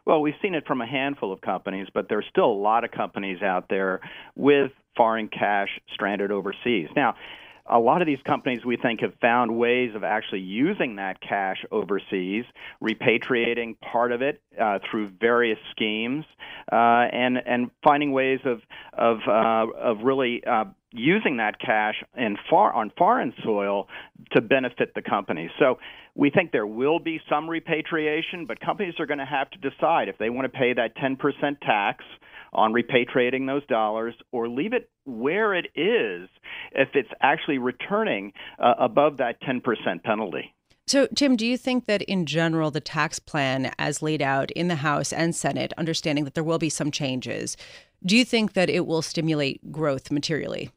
Well, 0.10 0.22
we've 0.22 0.34
seen 0.42 0.56
it 0.56 0.66
from 0.66 0.82
a 0.82 0.88
handful 0.88 1.32
of 1.32 1.40
companies, 1.40 1.86
but 1.94 2.10
there's 2.10 2.26
still 2.32 2.48
a 2.48 2.52
lot 2.52 2.84
of 2.84 2.90
companies 2.90 3.44
out 3.44 3.70
there 3.70 4.02
with 4.36 4.72
foreign 4.98 5.28
cash 5.28 5.70
stranded 5.94 6.32
overseas. 6.32 6.88
Now, 6.96 7.14
a 7.68 7.78
lot 7.78 8.02
of 8.02 8.08
these 8.08 8.18
companies 8.26 8.66
we 8.66 8.76
think 8.76 9.02
have 9.02 9.14
found 9.22 9.56
ways 9.56 9.94
of 9.94 10.04
actually 10.04 10.40
using 10.40 10.96
that 10.96 11.22
cash 11.22 11.64
overseas, 11.72 12.46
repatriating 12.82 13.80
part 13.82 14.12
of 14.12 14.24
it 14.24 14.42
uh, 14.60 14.80
through 14.90 15.12
various 15.22 15.60
schemes, 15.70 16.26
uh, 16.72 16.76
and 16.76 17.38
and 17.46 17.70
finding 17.84 18.12
ways 18.12 18.40
of 18.46 18.62
of 18.94 19.20
uh, 19.28 19.68
of 19.78 19.98
really 20.04 20.44
uh, 20.44 20.66
using 20.92 21.38
that 21.38 21.60
cash 21.60 22.04
in 22.18 22.36
far 22.50 22.74
on 22.74 22.92
foreign 22.98 23.32
soil 23.44 23.88
to 24.32 24.42
benefit 24.42 24.96
the 24.96 25.04
company. 25.04 25.52
So 25.60 25.78
we 26.20 26.30
think 26.30 26.52
there 26.52 26.68
will 26.68 27.00
be 27.00 27.22
some 27.30 27.50
repatriation, 27.50 28.46
but 28.46 28.60
companies 28.60 28.96
are 29.00 29.06
going 29.06 29.20
to 29.20 29.26
have 29.26 29.50
to 29.52 29.58
decide 29.58 30.10
if 30.10 30.18
they 30.18 30.30
want 30.30 30.52
to 30.52 30.60
pay 30.60 30.74
that 30.74 30.98
10% 30.98 31.18
tax 31.62 32.04
on 32.52 32.74
repatriating 32.74 33.48
those 33.48 33.66
dollars 33.68 34.14
or 34.34 34.50
leave 34.50 34.74
it 34.74 34.90
where 35.06 35.54
it 35.54 35.68
is 35.76 36.28
if 36.74 36.90
it's 36.94 37.10
actually 37.22 37.58
returning 37.58 38.34
uh, 38.62 38.74
above 38.80 39.16
that 39.18 39.42
10% 39.44 39.64
penalty. 40.04 40.54
So, 40.88 41.08
Tim, 41.16 41.38
do 41.38 41.48
you 41.48 41.56
think 41.56 41.86
that 41.86 42.02
in 42.02 42.26
general, 42.26 42.70
the 42.70 42.82
tax 42.82 43.20
plan 43.20 43.72
as 43.80 44.02
laid 44.02 44.22
out 44.22 44.52
in 44.52 44.68
the 44.68 44.76
House 44.76 45.14
and 45.14 45.34
Senate, 45.34 45.72
understanding 45.78 46.26
that 46.26 46.34
there 46.34 46.44
will 46.44 46.60
be 46.60 46.70
some 46.70 46.92
changes, 46.92 47.56
do 48.06 48.18
you 48.18 48.26
think 48.26 48.54
that 48.54 48.70
it 48.70 48.86
will 48.86 49.02
stimulate 49.02 49.72
growth 49.72 50.12
materially? 50.12 50.70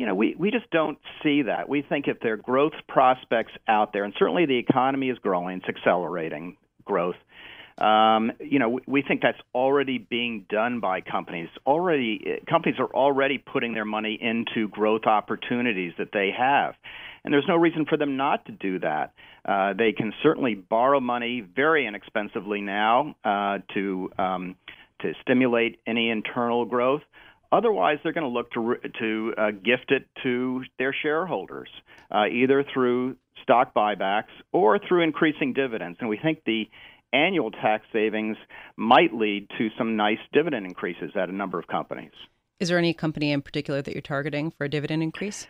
You 0.00 0.06
know, 0.06 0.14
we, 0.14 0.34
we 0.38 0.50
just 0.50 0.70
don't 0.70 0.98
see 1.22 1.42
that. 1.42 1.68
We 1.68 1.82
think 1.82 2.08
if 2.08 2.20
there 2.20 2.32
are 2.32 2.38
growth 2.38 2.72
prospects 2.88 3.52
out 3.68 3.92
there, 3.92 4.04
and 4.04 4.14
certainly 4.18 4.46
the 4.46 4.56
economy 4.56 5.10
is 5.10 5.18
growing, 5.18 5.58
it's 5.58 5.68
accelerating 5.68 6.56
growth. 6.86 7.16
Um, 7.76 8.32
you 8.40 8.58
know, 8.58 8.80
we, 8.86 9.02
think 9.02 9.20
that's 9.20 9.40
already 9.54 9.98
being 9.98 10.46
done 10.48 10.80
by 10.80 11.02
companies. 11.02 11.50
Already, 11.66 12.40
companies 12.48 12.76
are 12.78 12.88
already 12.94 13.36
putting 13.36 13.74
their 13.74 13.84
money 13.84 14.18
into 14.18 14.68
growth 14.68 15.04
opportunities 15.04 15.92
that 15.98 16.12
they 16.14 16.30
have, 16.34 16.76
and 17.22 17.34
there's 17.34 17.46
no 17.46 17.56
reason 17.56 17.84
for 17.84 17.98
them 17.98 18.16
not 18.16 18.46
to 18.46 18.52
do 18.52 18.78
that. 18.78 19.12
Uh, 19.44 19.74
they 19.74 19.92
can 19.92 20.14
certainly 20.22 20.54
borrow 20.54 21.00
money 21.00 21.42
very 21.42 21.86
inexpensively 21.86 22.62
now 22.62 23.14
uh, 23.22 23.58
to 23.74 24.10
um, 24.16 24.56
to 25.02 25.12
stimulate 25.20 25.78
any 25.86 26.08
internal 26.08 26.64
growth. 26.64 27.02
Otherwise, 27.52 27.98
they're 28.02 28.12
going 28.12 28.24
to 28.24 28.28
look 28.28 28.50
to 28.52 28.76
to 28.98 29.34
uh, 29.36 29.50
gift 29.50 29.90
it 29.90 30.06
to 30.22 30.62
their 30.78 30.94
shareholders, 31.02 31.68
uh, 32.10 32.26
either 32.26 32.64
through 32.72 33.16
stock 33.42 33.74
buybacks 33.74 34.30
or 34.52 34.78
through 34.78 35.02
increasing 35.02 35.52
dividends. 35.52 35.98
And 36.00 36.08
we 36.08 36.18
think 36.18 36.42
the 36.44 36.68
annual 37.12 37.50
tax 37.50 37.84
savings 37.92 38.36
might 38.76 39.12
lead 39.12 39.48
to 39.58 39.68
some 39.76 39.96
nice 39.96 40.18
dividend 40.32 40.66
increases 40.66 41.10
at 41.16 41.28
a 41.28 41.32
number 41.32 41.58
of 41.58 41.66
companies. 41.66 42.12
Is 42.60 42.68
there 42.68 42.78
any 42.78 42.92
company 42.92 43.32
in 43.32 43.42
particular 43.42 43.82
that 43.82 43.92
you're 43.94 44.02
targeting 44.02 44.50
for 44.50 44.64
a 44.64 44.68
dividend 44.68 45.02
increase? 45.02 45.46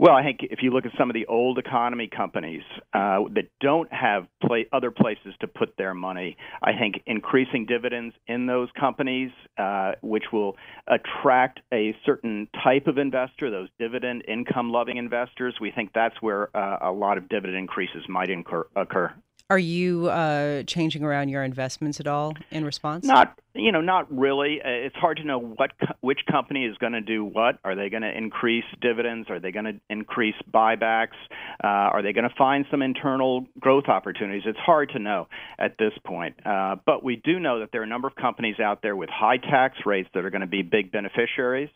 Well, 0.00 0.14
I 0.14 0.22
think 0.22 0.44
if 0.44 0.62
you 0.62 0.70
look 0.70 0.86
at 0.86 0.92
some 0.96 1.10
of 1.10 1.14
the 1.14 1.26
old 1.26 1.58
economy 1.58 2.06
companies 2.06 2.62
uh, 2.94 3.18
that 3.34 3.48
don't 3.60 3.92
have 3.92 4.28
play, 4.40 4.66
other 4.72 4.92
places 4.92 5.34
to 5.40 5.48
put 5.48 5.76
their 5.76 5.92
money, 5.92 6.36
I 6.62 6.70
think 6.78 7.02
increasing 7.04 7.66
dividends 7.66 8.14
in 8.28 8.46
those 8.46 8.68
companies, 8.78 9.32
uh, 9.58 9.92
which 10.00 10.26
will 10.32 10.56
attract 10.86 11.58
a 11.74 11.96
certain 12.06 12.46
type 12.62 12.86
of 12.86 12.96
investor, 12.96 13.50
those 13.50 13.68
dividend 13.80 14.22
income 14.28 14.70
loving 14.70 14.98
investors, 14.98 15.56
we 15.60 15.72
think 15.72 15.90
that's 15.92 16.14
where 16.20 16.56
uh, 16.56 16.78
a 16.80 16.92
lot 16.92 17.18
of 17.18 17.28
dividend 17.28 17.58
increases 17.58 18.04
might 18.08 18.30
incur, 18.30 18.68
occur. 18.76 19.12
Are 19.50 19.58
you 19.58 20.08
uh, 20.08 20.62
changing 20.64 21.02
around 21.02 21.30
your 21.30 21.42
investments 21.42 22.00
at 22.00 22.06
all 22.06 22.34
in 22.50 22.66
response? 22.66 23.06
Not, 23.06 23.38
you 23.54 23.72
know, 23.72 23.80
not 23.80 24.06
really. 24.14 24.60
Uh, 24.60 24.68
it's 24.68 24.96
hard 24.96 25.16
to 25.16 25.24
know 25.24 25.38
what 25.38 25.70
which 26.02 26.20
company 26.30 26.66
is 26.66 26.76
going 26.76 26.92
to 26.92 27.00
do 27.00 27.24
what. 27.24 27.58
Are 27.64 27.74
they 27.74 27.88
going 27.88 28.02
to 28.02 28.14
increase 28.14 28.66
dividends? 28.82 29.30
Are 29.30 29.40
they 29.40 29.50
going 29.50 29.64
to 29.64 29.80
increase 29.88 30.34
buybacks? 30.52 31.16
Uh, 31.64 31.66
are 31.66 32.02
they 32.02 32.12
going 32.12 32.28
to 32.28 32.34
find 32.36 32.66
some 32.70 32.82
internal 32.82 33.46
growth 33.58 33.88
opportunities? 33.88 34.42
It's 34.44 34.58
hard 34.58 34.90
to 34.90 34.98
know 34.98 35.28
at 35.58 35.78
this 35.78 35.92
point. 36.04 36.34
Uh, 36.44 36.76
but 36.84 37.02
we 37.02 37.16
do 37.16 37.40
know 37.40 37.60
that 37.60 37.70
there 37.72 37.80
are 37.80 37.84
a 37.84 37.88
number 37.88 38.06
of 38.06 38.16
companies 38.16 38.60
out 38.60 38.82
there 38.82 38.96
with 38.96 39.08
high 39.08 39.38
tax 39.38 39.78
rates 39.86 40.10
that 40.12 40.26
are 40.26 40.30
going 40.30 40.42
to 40.42 40.46
be 40.46 40.60
big 40.60 40.92
beneficiaries. 40.92 41.70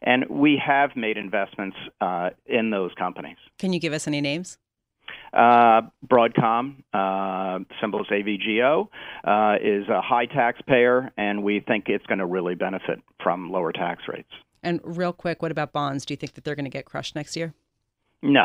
And 0.00 0.24
we 0.30 0.58
have 0.66 0.96
made 0.96 1.18
investments 1.18 1.76
uh, 2.00 2.30
in 2.46 2.70
those 2.70 2.92
companies. 2.98 3.36
Can 3.58 3.74
you 3.74 3.80
give 3.80 3.92
us 3.92 4.06
any 4.06 4.22
names? 4.22 4.56
Uh, 5.32 5.82
Broadcom, 6.06 6.82
uh, 6.92 7.58
symbol 7.80 8.00
is 8.00 8.06
AVGO, 8.10 8.88
uh, 9.24 9.56
is 9.62 9.88
a 9.88 10.00
high 10.00 10.26
taxpayer, 10.26 11.10
and 11.16 11.42
we 11.42 11.60
think 11.60 11.84
it's 11.88 12.06
going 12.06 12.18
to 12.18 12.26
really 12.26 12.54
benefit 12.54 13.00
from 13.22 13.50
lower 13.50 13.72
tax 13.72 14.04
rates. 14.08 14.30
And 14.62 14.80
real 14.84 15.12
quick, 15.12 15.42
what 15.42 15.50
about 15.50 15.72
bonds? 15.72 16.04
Do 16.04 16.12
you 16.12 16.16
think 16.16 16.34
that 16.34 16.44
they're 16.44 16.56
going 16.56 16.64
to 16.64 16.70
get 16.70 16.84
crushed 16.84 17.14
next 17.14 17.36
year? 17.36 17.54
No. 18.22 18.42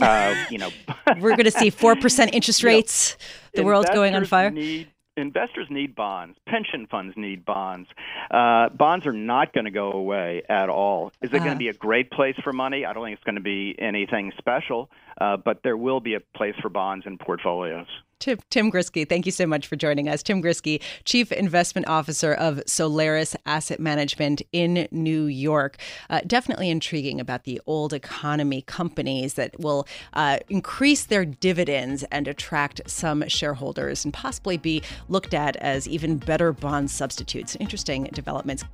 Uh, 0.00 0.34
you 0.50 0.58
know, 0.58 0.70
we're 1.20 1.36
going 1.36 1.44
to 1.44 1.50
see 1.50 1.70
four 1.70 1.96
percent 1.96 2.34
interest 2.34 2.62
rates. 2.62 3.16
You 3.54 3.58
know, 3.58 3.62
the 3.62 3.66
world's 3.66 3.90
going 3.90 4.14
on 4.14 4.24
fire. 4.26 4.50
Need, 4.50 4.88
investors 5.16 5.66
need 5.70 5.94
bonds. 5.94 6.38
Pension 6.46 6.86
funds 6.86 7.14
need 7.16 7.44
bonds. 7.44 7.88
Uh, 8.30 8.68
bonds 8.70 9.06
are 9.06 9.12
not 9.12 9.52
going 9.52 9.64
to 9.64 9.70
go 9.70 9.92
away 9.92 10.42
at 10.48 10.68
all. 10.68 11.12
Is 11.22 11.30
it 11.30 11.36
uh-huh. 11.36 11.44
going 11.44 11.56
to 11.56 11.58
be 11.58 11.68
a 11.68 11.74
great 11.74 12.10
place 12.10 12.36
for 12.42 12.52
money? 12.52 12.84
I 12.84 12.92
don't 12.92 13.04
think 13.04 13.14
it's 13.16 13.24
going 13.24 13.36
to 13.36 13.40
be 13.40 13.74
anything 13.78 14.32
special, 14.38 14.90
uh, 15.20 15.36
but 15.36 15.62
there 15.62 15.76
will 15.76 16.00
be 16.00 16.14
a 16.14 16.20
place 16.20 16.54
for 16.60 16.68
bonds 16.68 17.06
in 17.06 17.18
portfolios. 17.18 17.86
Tim, 18.18 18.38
Tim 18.50 18.72
Ghriskey, 18.72 19.08
thank 19.08 19.26
you 19.26 19.32
so 19.32 19.46
much 19.46 19.66
for 19.66 19.76
joining 19.76 20.08
us. 20.08 20.22
Tim 20.22 20.42
Ghriskey, 20.42 20.80
Chief 21.04 21.30
Investment 21.32 21.86
Officer 21.86 22.32
of 22.32 22.62
Solaris 22.66 23.36
Asset 23.44 23.78
Management 23.78 24.42
in 24.52 24.88
New 24.90 25.24
York. 25.26 25.76
Uh, 26.08 26.20
definitely 26.26 26.70
intriguing 26.70 27.20
about 27.20 27.44
the 27.44 27.60
old 27.66 27.92
economy 27.92 28.62
companies 28.62 29.34
that 29.34 29.58
will 29.60 29.86
uh, 30.14 30.38
increase 30.48 31.04
their 31.04 31.26
dividends 31.26 32.04
and 32.04 32.26
attract 32.26 32.80
some 32.86 33.26
shareholders 33.28 34.04
and 34.04 34.14
possibly 34.14 34.56
be 34.56 34.82
looked 35.08 35.34
at 35.34 35.56
as 35.56 35.86
even 35.86 36.16
better 36.16 36.52
bond 36.52 36.90
substitutes. 36.90 37.54
Interesting 37.60 38.04
developments. 38.12 38.64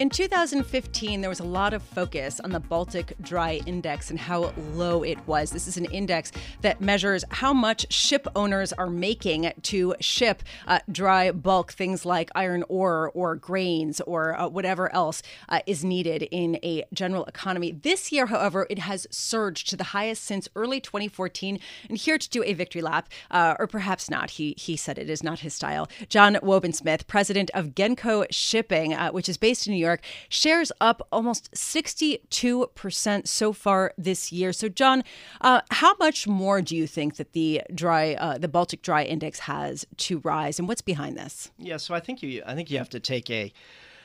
In 0.00 0.10
2015, 0.10 1.20
there 1.20 1.30
was 1.30 1.38
a 1.38 1.44
lot 1.44 1.72
of 1.72 1.80
focus 1.80 2.40
on 2.40 2.50
the 2.50 2.58
Baltic 2.58 3.14
Dry 3.22 3.60
Index 3.64 4.10
and 4.10 4.18
how 4.18 4.52
low 4.72 5.04
it 5.04 5.24
was. 5.28 5.52
This 5.52 5.68
is 5.68 5.76
an 5.76 5.84
index 5.84 6.32
that 6.62 6.80
measures 6.80 7.24
how 7.30 7.52
much 7.52 7.92
ship 7.92 8.26
owners 8.34 8.72
are 8.72 8.90
making 8.90 9.52
to 9.62 9.94
ship 10.00 10.42
uh, 10.66 10.80
dry 10.90 11.30
bulk, 11.30 11.72
things 11.72 12.04
like 12.04 12.32
iron 12.34 12.64
ore 12.68 13.12
or 13.14 13.36
grains 13.36 14.00
or 14.00 14.36
uh, 14.36 14.48
whatever 14.48 14.92
else 14.92 15.22
uh, 15.48 15.60
is 15.64 15.84
needed 15.84 16.22
in 16.32 16.58
a 16.64 16.84
general 16.92 17.24
economy. 17.26 17.70
This 17.70 18.10
year, 18.10 18.26
however, 18.26 18.66
it 18.68 18.80
has 18.80 19.06
surged 19.12 19.68
to 19.68 19.76
the 19.76 19.84
highest 19.84 20.24
since 20.24 20.48
early 20.56 20.80
2014. 20.80 21.60
And 21.88 21.96
here 21.96 22.18
to 22.18 22.28
do 22.28 22.42
a 22.42 22.52
victory 22.52 22.82
lap, 22.82 23.08
uh, 23.30 23.54
or 23.60 23.68
perhaps 23.68 24.10
not, 24.10 24.30
he, 24.30 24.56
he 24.58 24.76
said 24.76 24.98
it 24.98 25.08
is 25.08 25.22
not 25.22 25.38
his 25.38 25.54
style, 25.54 25.88
John 26.08 26.34
Wobensmith, 26.42 27.06
president 27.06 27.52
of 27.54 27.76
Genco 27.76 28.26
Shipping, 28.30 28.92
uh, 28.92 29.12
which 29.12 29.28
is 29.28 29.36
based 29.36 29.68
in 29.68 29.72
New 29.72 29.83
York. 29.84 30.02
Shares 30.28 30.72
up 30.80 31.06
almost 31.12 31.52
62% 31.52 33.28
so 33.28 33.52
far 33.52 33.92
this 33.96 34.32
year. 34.32 34.52
So, 34.52 34.68
John, 34.68 35.04
uh, 35.40 35.60
how 35.70 35.94
much 35.98 36.26
more 36.26 36.60
do 36.62 36.76
you 36.76 36.86
think 36.86 37.16
that 37.16 37.32
the 37.32 37.62
dry, 37.74 38.14
uh, 38.14 38.38
the 38.38 38.48
Baltic 38.48 38.82
Dry 38.82 39.04
Index 39.04 39.40
has 39.40 39.86
to 39.98 40.18
rise, 40.20 40.58
and 40.58 40.66
what's 40.66 40.82
behind 40.82 41.16
this? 41.16 41.50
Yeah, 41.58 41.76
so 41.76 41.94
I 41.94 42.00
think 42.00 42.22
you, 42.22 42.42
I 42.46 42.54
think 42.54 42.70
you 42.70 42.78
have 42.78 42.90
to 42.90 43.00
take 43.00 43.30
a 43.30 43.52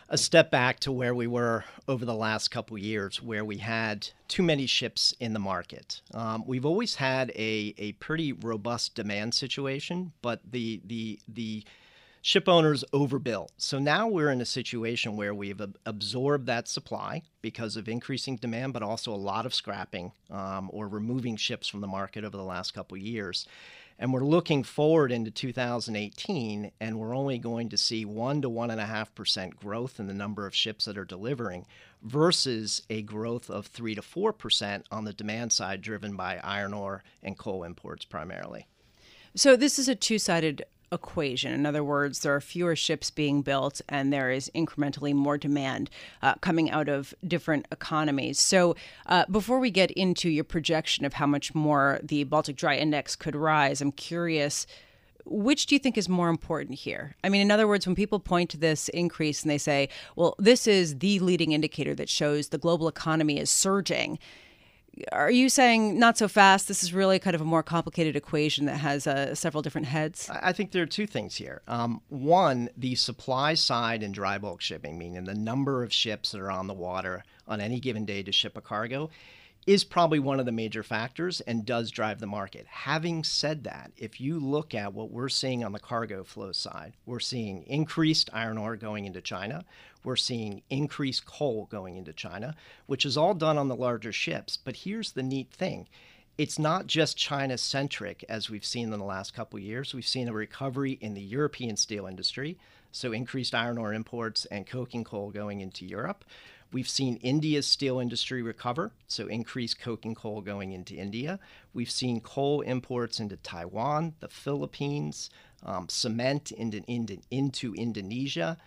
a 0.09 0.17
step 0.17 0.49
back 0.49 0.79
to 0.79 0.91
where 0.91 1.13
we 1.13 1.27
were 1.27 1.63
over 1.87 2.03
the 2.03 2.15
last 2.15 2.49
couple 2.49 2.77
years, 2.77 3.21
where 3.21 3.45
we 3.45 3.57
had 3.57 4.09
too 4.27 4.43
many 4.43 4.65
ships 4.65 5.13
in 5.19 5.33
the 5.33 5.39
market. 5.39 6.01
Um, 6.13 6.43
we've 6.45 6.65
always 6.65 6.95
had 6.95 7.29
a, 7.35 7.73
a 7.77 7.93
pretty 7.93 8.33
robust 8.33 8.95
demand 8.95 9.33
situation, 9.33 10.11
but 10.21 10.41
the 10.49 10.81
the 10.85 11.19
the 11.27 11.63
ship 12.21 12.49
owners 12.49 12.83
overbuilt. 12.93 13.51
So 13.57 13.79
now 13.79 14.07
we're 14.07 14.29
in 14.29 14.41
a 14.41 14.45
situation 14.45 15.15
where 15.15 15.33
we've 15.33 15.61
absorbed 15.85 16.47
that 16.47 16.67
supply 16.67 17.23
because 17.41 17.77
of 17.77 17.87
increasing 17.87 18.35
demand, 18.35 18.73
but 18.73 18.83
also 18.83 19.13
a 19.13 19.15
lot 19.15 19.45
of 19.45 19.53
scrapping 19.53 20.11
um, 20.29 20.69
or 20.73 20.87
removing 20.87 21.37
ships 21.37 21.67
from 21.67 21.81
the 21.81 21.87
market 21.87 22.23
over 22.23 22.35
the 22.35 22.43
last 22.43 22.73
couple 22.73 22.97
years. 22.97 23.47
And 24.01 24.13
we're 24.13 24.23
looking 24.23 24.63
forward 24.63 25.11
into 25.11 25.29
2018, 25.29 26.71
and 26.79 26.97
we're 26.97 27.15
only 27.15 27.37
going 27.37 27.67
to 27.69 27.77
see 27.77 28.05
one 28.05 28.41
to 28.41 28.49
one 28.49 28.71
and 28.71 28.79
a 28.79 28.85
half 28.85 29.13
percent 29.13 29.57
growth 29.57 29.99
in 29.99 30.07
the 30.07 30.13
number 30.13 30.47
of 30.47 30.55
ships 30.55 30.85
that 30.85 30.97
are 30.97 31.03
delivering, 31.03 31.65
versus 32.01 32.81
a 32.89 33.01
growth 33.01 33.49
of 33.49 33.67
three 33.67 33.95
to 33.95 34.01
four 34.01 34.31
percent 34.31 34.85
on 34.89 35.03
the 35.03 35.11
demand 35.11 35.51
side, 35.51 35.81
driven 35.81 36.15
by 36.15 36.37
iron 36.37 36.73
ore 36.73 37.03
and 37.21 37.37
coal 37.37 37.65
imports 37.65 38.05
primarily. 38.05 38.67
So 39.35 39.57
this 39.57 39.77
is 39.77 39.89
a 39.89 39.95
two-sided 39.95 40.63
equation. 40.91 41.53
In 41.53 41.65
other 41.65 41.83
words, 41.83 42.19
there 42.19 42.35
are 42.35 42.41
fewer 42.41 42.75
ships 42.75 43.11
being 43.11 43.41
built 43.41 43.81
and 43.89 44.11
there 44.11 44.31
is 44.31 44.51
incrementally 44.55 45.13
more 45.13 45.37
demand 45.37 45.89
uh, 46.21 46.35
coming 46.35 46.69
out 46.71 46.89
of 46.89 47.13
different 47.25 47.67
economies. 47.71 48.39
So, 48.39 48.75
uh, 49.05 49.25
before 49.29 49.59
we 49.59 49.71
get 49.71 49.91
into 49.91 50.29
your 50.29 50.43
projection 50.43 51.05
of 51.05 51.13
how 51.13 51.27
much 51.27 51.53
more 51.53 51.99
the 52.03 52.23
Baltic 52.23 52.55
Dry 52.55 52.75
Index 52.75 53.15
could 53.15 53.35
rise, 53.35 53.81
I'm 53.81 53.91
curious. 53.91 54.65
Which 55.25 55.67
do 55.67 55.75
you 55.75 55.79
think 55.79 55.97
is 55.97 56.09
more 56.09 56.29
important 56.29 56.79
here? 56.79 57.15
I 57.23 57.29
mean, 57.29 57.41
in 57.41 57.51
other 57.51 57.67
words, 57.67 57.85
when 57.85 57.95
people 57.95 58.19
point 58.19 58.49
to 58.51 58.57
this 58.57 58.89
increase 58.89 59.43
and 59.43 59.51
they 59.51 59.59
say, 59.59 59.89
well, 60.15 60.33
this 60.39 60.65
is 60.65 60.97
the 60.99 61.19
leading 61.19 61.51
indicator 61.51 61.93
that 61.95 62.09
shows 62.09 62.49
the 62.49 62.57
global 62.57 62.87
economy 62.87 63.37
is 63.39 63.51
surging, 63.51 64.17
are 65.11 65.31
you 65.31 65.49
saying 65.49 65.97
not 65.97 66.17
so 66.17 66.27
fast? 66.27 66.67
This 66.67 66.83
is 66.83 66.93
really 66.93 67.19
kind 67.19 67.35
of 67.35 67.41
a 67.41 67.45
more 67.45 67.63
complicated 67.63 68.15
equation 68.15 68.65
that 68.65 68.77
has 68.77 69.07
uh, 69.07 69.35
several 69.35 69.61
different 69.61 69.87
heads. 69.87 70.29
I 70.29 70.53
think 70.53 70.71
there 70.71 70.83
are 70.83 70.87
two 70.87 71.07
things 71.07 71.35
here. 71.35 71.61
Um, 71.67 72.01
one, 72.09 72.69
the 72.77 72.95
supply 72.95 73.53
side 73.53 74.03
in 74.03 74.11
dry 74.11 74.37
bulk 74.37 74.61
shipping, 74.61 74.97
meaning 74.97 75.23
the 75.23 75.33
number 75.33 75.83
of 75.83 75.93
ships 75.93 76.31
that 76.31 76.41
are 76.41 76.51
on 76.51 76.67
the 76.67 76.73
water 76.73 77.23
on 77.47 77.61
any 77.61 77.79
given 77.79 78.05
day 78.05 78.23
to 78.23 78.31
ship 78.31 78.57
a 78.57 78.61
cargo, 78.61 79.09
is 79.69 79.83
probably 79.83 80.17
one 80.17 80.39
of 80.39 80.47
the 80.47 80.51
major 80.51 80.81
factors 80.81 81.41
and 81.41 81.63
does 81.63 81.91
drive 81.91 82.19
the 82.19 82.25
market. 82.25 82.65
Having 82.65 83.23
said 83.23 83.63
that, 83.65 83.91
if 83.97 84.19
you 84.19 84.39
look 84.39 84.73
at 84.73 84.95
what 84.95 85.11
we're 85.11 85.29
seeing 85.29 85.63
on 85.63 85.73
the 85.73 85.79
cargo 85.79 86.23
flow 86.23 86.51
side, 86.51 86.93
we're 87.05 87.19
seeing 87.19 87.61
increased 87.67 88.31
iron 88.33 88.57
ore 88.57 88.75
going 88.75 89.05
into 89.05 89.21
China. 89.21 89.63
We're 90.03 90.15
seeing 90.15 90.63
increased 90.71 91.27
coal 91.27 91.67
going 91.69 91.97
into 91.97 92.13
China, 92.13 92.55
which 92.87 93.05
is 93.05 93.15
all 93.15 93.35
done 93.35 93.59
on 93.59 93.67
the 93.67 93.75
larger 93.75 94.11
ships. 94.11 94.57
But 94.57 94.75
here's 94.77 95.11
the 95.11 95.21
neat 95.21 95.51
thing 95.51 95.87
it's 96.35 96.57
not 96.57 96.87
just 96.87 97.15
China 97.15 97.55
centric 97.55 98.25
as 98.27 98.49
we've 98.49 98.65
seen 98.65 98.91
in 98.91 98.97
the 98.97 99.05
last 99.05 99.35
couple 99.35 99.59
years. 99.59 99.93
We've 99.93 100.07
seen 100.07 100.27
a 100.27 100.33
recovery 100.33 100.93
in 100.93 101.13
the 101.13 101.21
European 101.21 101.77
steel 101.77 102.07
industry, 102.07 102.57
so 102.91 103.11
increased 103.11 103.53
iron 103.53 103.77
ore 103.77 103.93
imports 103.93 104.45
and 104.45 104.65
coking 104.65 105.03
coal 105.03 105.29
going 105.29 105.61
into 105.61 105.85
Europe. 105.85 106.25
We've 106.71 106.89
seen 106.89 107.15
India's 107.17 107.65
steel 107.65 107.99
industry 107.99 108.41
recover, 108.41 108.91
so 109.07 109.27
increased 109.27 109.79
coking 109.79 110.13
coal 110.13 110.41
going 110.41 110.71
into 110.71 110.95
India. 110.95 111.39
We've 111.73 111.89
seen 111.89 112.21
coal 112.21 112.61
imports 112.61 113.19
into 113.19 113.37
Taiwan, 113.37 114.13
the 114.19 114.27
Philippines, 114.27 115.29
um, 115.65 115.89
cement 115.89 116.51
into, 116.51 116.83
into, 116.87 117.17
into 117.31 117.73
Indonesia 117.73 118.57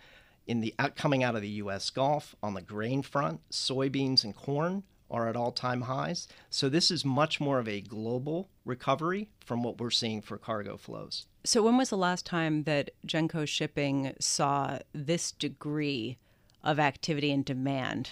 in 0.47 0.59
the 0.59 0.73
coming 0.95 1.23
out 1.23 1.35
of 1.35 1.41
the 1.41 1.49
U.S. 1.49 1.89
Gulf 1.89 2.35
on 2.43 2.53
the 2.53 2.61
grain 2.61 3.01
front, 3.01 3.39
soybeans 3.49 4.23
and 4.23 4.35
corn 4.35 4.83
are 5.09 5.29
at 5.29 5.35
all 5.35 5.51
time 5.51 5.81
highs. 5.81 6.27
So 6.49 6.69
this 6.69 6.89
is 6.89 7.05
much 7.05 7.39
more 7.39 7.59
of 7.59 7.67
a 7.67 7.81
global 7.81 8.49
recovery 8.65 9.29
from 9.45 9.63
what 9.63 9.79
we're 9.79 9.91
seeing 9.91 10.21
for 10.21 10.37
cargo 10.37 10.75
flows. 10.75 11.27
So, 11.45 11.61
when 11.61 11.77
was 11.77 11.89
the 11.89 11.97
last 11.97 12.25
time 12.25 12.63
that 12.63 12.91
Genco 13.05 13.45
shipping 13.45 14.13
saw 14.19 14.79
this 14.93 15.33
degree 15.33 16.17
of 16.63 16.79
activity 16.79 17.31
and 17.31 17.43
demand? 17.43 18.11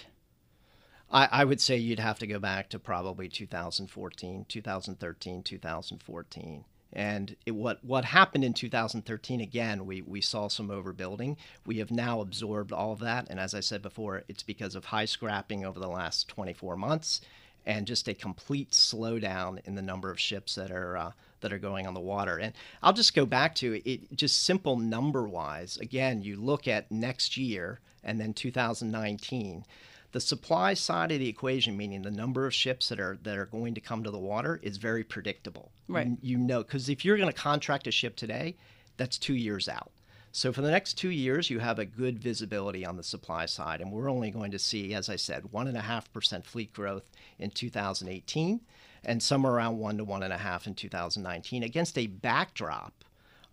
I, 1.10 1.28
I, 1.30 1.44
would 1.44 1.60
say 1.60 1.76
you'd 1.76 1.98
have 1.98 2.18
to 2.20 2.26
go 2.26 2.38
back 2.38 2.70
to 2.70 2.78
probably 2.78 3.28
2014, 3.28 4.46
2013, 4.48 5.42
2014. 5.42 6.64
And 6.94 7.36
it, 7.46 7.52
what 7.52 7.82
what 7.84 8.04
happened 8.04 8.44
in 8.44 8.52
2013 8.52 9.40
again, 9.40 9.86
we, 9.86 10.02
we 10.02 10.20
saw 10.20 10.48
some 10.48 10.68
overbuilding. 10.68 11.36
We 11.64 11.78
have 11.78 11.90
now 11.90 12.20
absorbed 12.20 12.72
all 12.72 12.92
of 12.92 12.98
that, 13.00 13.28
and 13.30 13.40
as 13.40 13.54
I 13.54 13.60
said 13.60 13.80
before, 13.80 14.24
it's 14.28 14.42
because 14.42 14.74
of 14.74 14.86
high 14.86 15.06
scrapping 15.06 15.64
over 15.64 15.80
the 15.80 15.88
last 15.88 16.28
24 16.28 16.76
months, 16.76 17.22
and 17.64 17.86
just 17.86 18.08
a 18.08 18.14
complete 18.14 18.72
slowdown 18.72 19.60
in 19.64 19.74
the 19.74 19.82
number 19.82 20.10
of 20.10 20.20
ships 20.20 20.54
that 20.56 20.70
are 20.70 20.96
uh, 20.98 21.12
that 21.42 21.52
are 21.52 21.58
going 21.58 21.86
on 21.86 21.94
the 21.94 22.00
water. 22.00 22.38
And 22.38 22.54
I'll 22.82 22.92
just 22.92 23.14
go 23.14 23.26
back 23.26 23.54
to 23.56 23.80
it, 23.84 24.16
just 24.16 24.42
simple 24.44 24.76
number 24.76 25.28
wise. 25.28 25.76
Again, 25.76 26.22
you 26.22 26.36
look 26.36 26.66
at 26.66 26.90
next 26.90 27.36
year 27.36 27.80
and 28.02 28.18
then 28.18 28.32
2019 28.32 29.64
the 30.12 30.20
supply 30.20 30.74
side 30.74 31.10
of 31.10 31.18
the 31.18 31.28
equation, 31.28 31.76
meaning 31.76 32.02
the 32.02 32.10
number 32.10 32.46
of 32.46 32.54
ships 32.54 32.90
that 32.90 33.00
are 33.00 33.18
that 33.22 33.36
are 33.36 33.46
going 33.46 33.74
to 33.74 33.80
come 33.80 34.04
to 34.04 34.10
the 34.10 34.18
water, 34.18 34.60
is 34.62 34.76
very 34.76 35.02
predictable. 35.02 35.72
Right. 35.88 36.06
You, 36.06 36.16
you 36.20 36.38
know, 36.38 36.62
because 36.62 36.88
if 36.88 37.04
you're 37.04 37.16
going 37.16 37.32
to 37.32 37.38
contract 37.38 37.86
a 37.86 37.90
ship 37.90 38.14
today, 38.14 38.56
that's 38.98 39.18
two 39.18 39.34
years 39.34 39.68
out. 39.68 39.90
So 40.30 40.52
for 40.52 40.62
the 40.62 40.70
next 40.70 40.94
two 40.94 41.10
years, 41.10 41.50
you 41.50 41.58
have 41.58 41.78
a 41.78 41.84
good 41.84 42.18
visibility 42.18 42.86
on 42.86 42.96
the 42.96 43.02
supply 43.02 43.44
side, 43.46 43.80
and 43.80 43.92
we're 43.92 44.10
only 44.10 44.30
going 44.30 44.50
to 44.52 44.58
see, 44.58 44.94
as 44.94 45.10
I 45.10 45.16
said, 45.16 45.52
one 45.52 45.68
and 45.68 45.76
a 45.76 45.82
half 45.82 46.10
percent 46.12 46.46
fleet 46.46 46.72
growth 46.72 47.04
in 47.38 47.50
2018, 47.50 48.60
and 49.04 49.22
somewhere 49.22 49.52
around 49.52 49.78
one 49.78 49.98
to 49.98 50.04
one 50.04 50.22
and 50.22 50.32
a 50.32 50.38
half 50.38 50.66
in 50.66 50.74
2019, 50.74 51.62
against 51.62 51.98
a 51.98 52.06
backdrop 52.06 53.04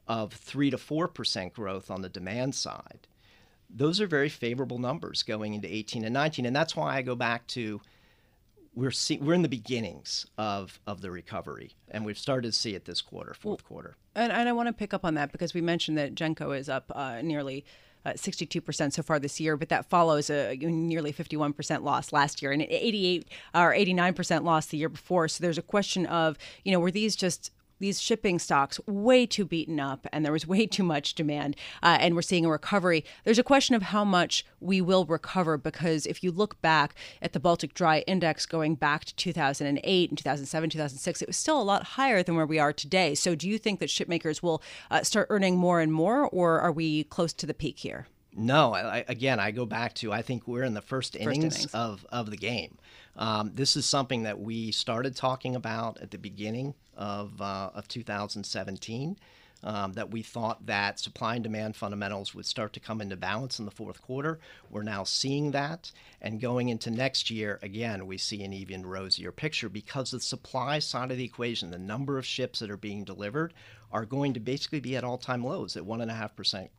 of 0.07 0.33
three 0.33 0.69
to 0.69 0.77
four 0.77 1.07
percent 1.07 1.53
growth 1.53 1.91
on 1.91 2.01
the 2.01 2.09
demand 2.09 2.55
side. 2.55 3.07
Those 3.69 4.01
are 4.01 4.07
very 4.07 4.29
favorable 4.29 4.79
numbers 4.79 5.21
going 5.21 5.53
into 5.53 5.71
18 5.71 6.03
and 6.03 6.13
19 6.13 6.45
and 6.47 6.55
that's 6.55 6.75
why 6.75 6.97
i 6.97 7.01
go 7.03 7.15
back 7.15 7.45
to 7.45 7.79
we're 8.73 8.91
see, 8.91 9.17
we're 9.17 9.33
in 9.33 9.41
the 9.43 9.49
beginnings 9.49 10.25
of 10.38 10.79
of 10.88 11.01
the 11.01 11.12
recovery 11.12 11.71
and 11.89 12.05
we've 12.05 12.17
started 12.17 12.51
to 12.51 12.57
see 12.57 12.73
it 12.73 12.85
this 12.85 13.01
quarter 13.01 13.35
fourth 13.35 13.63
quarter. 13.63 13.95
and, 14.15 14.31
and 14.31 14.49
i 14.49 14.51
want 14.51 14.67
to 14.67 14.73
pick 14.73 14.93
up 14.93 15.05
on 15.05 15.13
that 15.13 15.31
because 15.31 15.53
we 15.53 15.62
mentioned 15.62 15.97
that 15.97 16.15
genco 16.15 16.57
is 16.57 16.67
up 16.67 16.91
uh, 16.95 17.21
nearly 17.21 17.63
uh, 18.05 18.12
62% 18.12 18.93
so 18.93 19.03
far 19.03 19.19
this 19.19 19.39
year, 19.39 19.57
but 19.57 19.69
that 19.69 19.89
follows 19.89 20.29
a 20.29 20.55
nearly 20.55 21.12
51% 21.12 21.83
loss 21.83 22.13
last 22.13 22.41
year 22.41 22.51
and 22.51 22.62
88 22.62 23.27
or 23.53 23.73
89% 23.73 24.43
loss 24.43 24.67
the 24.67 24.77
year 24.77 24.89
before. 24.89 25.27
So 25.27 25.41
there's 25.41 25.57
a 25.57 25.63
question 25.63 26.05
of, 26.05 26.38
you 26.63 26.71
know, 26.71 26.79
were 26.79 26.91
these 26.91 27.15
just 27.15 27.51
these 27.79 28.01
shipping 28.01 28.39
stocks 28.39 28.79
way 28.87 29.25
too 29.25 29.45
beaten 29.45 29.79
up 29.79 30.07
and 30.11 30.23
there 30.23 30.31
was 30.31 30.47
way 30.47 30.65
too 30.65 30.83
much 30.83 31.15
demand 31.15 31.55
uh, 31.81 31.97
and 31.99 32.15
we're 32.15 32.21
seeing 32.21 32.45
a 32.45 32.49
recovery. 32.49 33.03
There's 33.23 33.39
a 33.39 33.43
question 33.43 33.75
of 33.75 33.83
how 33.83 34.03
much 34.03 34.45
we 34.59 34.81
will 34.81 35.05
recover 35.05 35.57
because 35.57 36.05
if 36.05 36.23
you 36.23 36.31
look 36.31 36.61
back 36.61 36.95
at 37.21 37.33
the 37.33 37.39
baltic 37.39 37.73
dry 37.73 37.99
index 38.01 38.45
going 38.45 38.75
back 38.75 39.05
to 39.05 39.15
2008 39.15 40.09
and 40.09 40.17
2007 40.17 40.69
2006 40.69 41.21
it 41.21 41.27
was 41.27 41.37
still 41.37 41.61
a 41.61 41.63
lot 41.63 41.83
higher 41.83 42.23
than 42.23 42.35
where 42.35 42.45
we 42.45 42.59
are 42.59 42.73
today. 42.73 43.15
So 43.15 43.35
do 43.35 43.49
you 43.49 43.57
think 43.57 43.79
that 43.79 43.89
shipmakers 43.89 44.43
will 44.43 44.61
uh, 44.91 45.03
start 45.03 45.27
earning 45.29 45.57
more 45.57 45.79
and 45.79 45.91
more 45.91 46.27
or 46.27 46.59
are 46.59 46.71
we 46.71 47.03
close 47.05 47.33
to 47.33 47.45
the 47.45 47.53
peak 47.53 47.79
here 47.79 48.07
no, 48.39 48.73
I, 48.73 49.04
again, 49.08 49.39
I 49.39 49.52
go 49.52 49.65
back 49.65 49.93
to 49.95 50.13
I 50.13 50.21
think 50.21 50.47
we're 50.47 50.63
in 50.63 50.73
the 50.73 50.82
first, 50.82 51.13
first 51.13 51.23
innings, 51.23 51.56
innings, 51.58 51.73
of, 51.73 52.06
of 52.10 52.30
the 52.32 52.38
game. 52.38 52.78
Um, 53.17 53.52
this 53.54 53.75
is 53.75 53.86
something 53.86 54.23
that 54.23 54.39
we 54.39 54.71
started 54.71 55.15
talking 55.15 55.56
about 55.56 55.99
at 55.99 56.12
the 56.12 56.17
beginning 56.17 56.73
of, 56.95 57.41
uh, 57.41 57.71
of 57.73 57.88
2017. 57.88 59.17
Um, 59.62 59.91
that 59.91 60.10
we 60.10 60.21
thought 60.21 60.67
that 60.67 61.02
supply 61.02 61.36
and 61.36 61.43
demand 61.43 61.75
fundamentals 61.75 62.34
would 62.34 62.45
start 62.45 62.71
to 62.71 62.80
come 62.80 63.02
into 63.02 63.17
balance 63.17 63.60
in 63.60 63.65
the 63.65 63.71
fourth 63.71 64.02
quarter. 64.02 64.39
We're 64.69 64.84
now 64.84 65.04
seeing 65.04 65.52
that. 65.52 65.91
And 66.21 66.39
going 66.39 66.69
into 66.69 66.89
next 66.89 67.30
year, 67.30 67.60
again, 67.62 68.08
we 68.08 68.17
see 68.17 68.41
an 68.43 68.54
even 68.54 68.86
rosier 68.86 69.34
picture 69.34 69.67
because 69.67 70.12
the 70.12 70.21
supply 70.21 70.80
side 70.80 71.12
of 71.12 71.17
the 71.17 71.25
equation, 71.25 71.71
the 71.71 71.78
number 71.78 72.17
of 72.17 72.25
ships 72.25 72.60
that 72.60 72.71
are 72.71 72.78
being 72.78 73.04
delivered, 73.04 73.54
are 73.91 74.06
going 74.06 74.34
to 74.34 74.39
basically 74.39 74.80
be 74.80 74.95
at 74.95 75.04
all 75.04 75.17
time 75.17 75.43
lows 75.43 75.75
at 75.75 75.84
1.5%. 75.84 76.69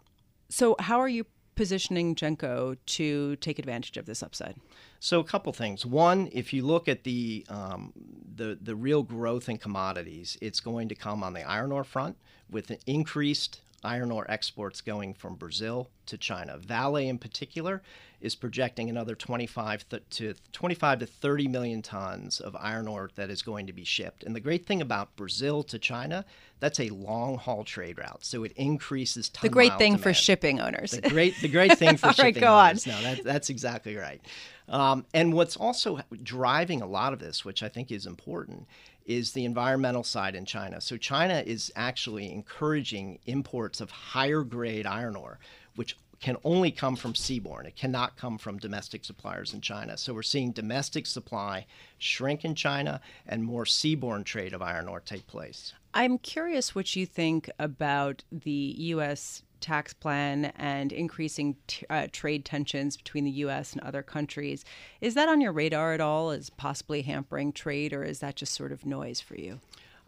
So, 0.49 0.75
how 0.79 0.99
are 1.01 1.09
you 1.09 1.27
positioning 1.55 2.15
Genco 2.15 2.77
to 2.87 3.37
take 3.37 3.59
advantage 3.59 3.97
of 3.97 4.07
this 4.07 4.23
upside? 4.23 4.57
So 4.99 5.21
a 5.21 5.25
couple 5.25 5.53
things. 5.53 5.85
One, 5.85 6.29
if 6.33 6.53
you 6.53 6.65
look 6.65 6.89
at 6.89 7.05
the 7.05 7.47
um, 7.49 7.93
the 8.35 8.59
the 8.61 8.75
real 8.75 9.03
growth 9.03 9.49
in 9.49 9.59
commodities, 9.59 10.37
it's 10.41 10.61
going 10.61 10.89
to 10.89 10.95
come 10.95 11.23
on 11.23 11.33
the 11.33 11.43
iron 11.43 11.73
ore 11.73 11.85
front 11.85 12.17
with 12.51 12.71
an 12.71 12.79
increased 12.87 13.61
iron 13.83 14.11
ore 14.11 14.31
exports 14.31 14.81
going 14.81 15.15
from 15.15 15.35
Brazil 15.35 15.91
to 16.07 16.19
China. 16.19 16.59
Vale, 16.59 16.97
in 16.97 17.19
particular, 17.19 17.83
is 18.21 18.35
projecting 18.35 18.91
another 18.91 19.15
25 19.15 19.85
to 20.11 20.35
25 20.53 20.99
to 20.99 21.07
30 21.07 21.49
million 21.49 21.81
tons 21.83 22.41
of 22.41 22.55
iron 22.57 22.87
ore 22.87 23.11
that 23.15 23.31
is 23.31 23.41
going 23.43 23.67
to 23.67 23.73
be 23.73 23.85
shipped. 23.85 24.23
And 24.25 24.37
the 24.37 24.41
great 24.41 24.67
thing 24.67 24.83
about 24.83 25.17
Brazil 25.17 25.63
to 25.65 25.79
China, 25.79 26.25
that's 26.59 26.79
a 26.79 26.91
long 26.91 27.39
haul 27.39 27.65
trade 27.65 27.99
route, 27.99 28.25
so 28.25 28.45
it 28.45 28.53
increases 28.57 29.31
ton 29.31 29.43
The 29.43 29.53
great 29.53 29.79
thing 29.79 29.93
demand. 29.93 30.03
for 30.03 30.13
shipping 30.15 30.61
owners. 30.61 30.91
The 30.91 31.09
great, 31.09 31.35
the 31.41 31.49
great 31.49 31.79
thing 31.79 31.97
for 31.97 32.13
shipping 32.13 32.35
right, 32.35 32.41
go 32.41 32.59
owners. 32.59 32.87
On. 32.87 32.93
No, 32.93 33.03
that, 33.03 33.25
that's 33.25 33.49
exactly 33.49 33.97
right. 33.97 34.21
Um, 34.69 35.05
and 35.15 35.33
what's 35.33 35.57
also 35.57 36.01
driving 36.23 36.83
a 36.83 36.87
lot 36.87 37.13
of 37.13 37.19
this, 37.19 37.45
which 37.45 37.63
I 37.63 37.69
think 37.69 37.91
is 37.91 38.07
important, 38.07 38.67
is 39.07 39.33
the 39.33 39.45
environmental 39.45 40.05
side 40.05 40.35
in 40.35 40.45
China. 40.45 40.81
So 40.81 40.97
China 40.97 41.43
is 41.47 41.73
actually 41.77 42.33
encouraging 42.33 43.19
imports 43.27 43.81
of 43.81 43.91
higher 43.91 44.43
grade 44.43 44.87
iron 44.87 45.17
ore, 45.17 45.39
which 45.77 45.97
can 46.21 46.37
only 46.45 46.71
come 46.71 46.97
from 46.97 47.15
seaborne. 47.15 47.65
It 47.65 47.77
cannot 47.77 48.17
come 48.17 48.37
from 48.37 48.59
domestic 48.59 49.05
suppliers 49.05 49.55
in 49.55 49.63
China. 49.63 49.97
So 49.97 50.13
we're 50.13 50.23
seeing 50.23 50.53
domestic 50.53 51.07
supply 51.07 51.67
shrink 51.99 52.45
in 52.45 52.55
China 52.55 53.01
and 53.27 53.43
more 53.43 53.65
seaborne 53.65 54.25
trade 54.25 54.53
of 54.53 54.61
iron 54.61 54.87
ore 54.87 55.01
take 55.01 55.27
place. 55.27 55.73
I'm 55.95 56.19
curious 56.19 56.75
what 56.75 56.95
you 56.95 57.07
think 57.07 57.51
about 57.59 58.23
the 58.31 58.75
U.S. 58.79 59.43
tax 59.61 59.93
plan 59.93 60.47
and 60.57 60.93
increasing 60.93 61.57
t- 61.67 61.87
uh, 61.91 62.09
trade 62.13 62.45
tensions 62.45 62.97
between 62.97 63.25
the 63.25 63.31
U.S. 63.31 63.73
and 63.73 63.83
other 63.83 64.03
countries. 64.03 64.65
Is 65.01 65.15
that 65.15 65.29
on 65.29 65.41
your 65.41 65.53
radar 65.53 65.93
at 65.93 66.01
all 66.01 66.31
as 66.31 66.51
possibly 66.51 67.03
hampering 67.03 67.53
trade, 67.53 67.93
or 67.93 68.03
is 68.03 68.21
that 68.21 68.37
just 68.37 68.55
sort 68.55 68.73
of 68.73 68.87
noise 68.87 69.21
for 69.21 69.37
you? 69.37 69.61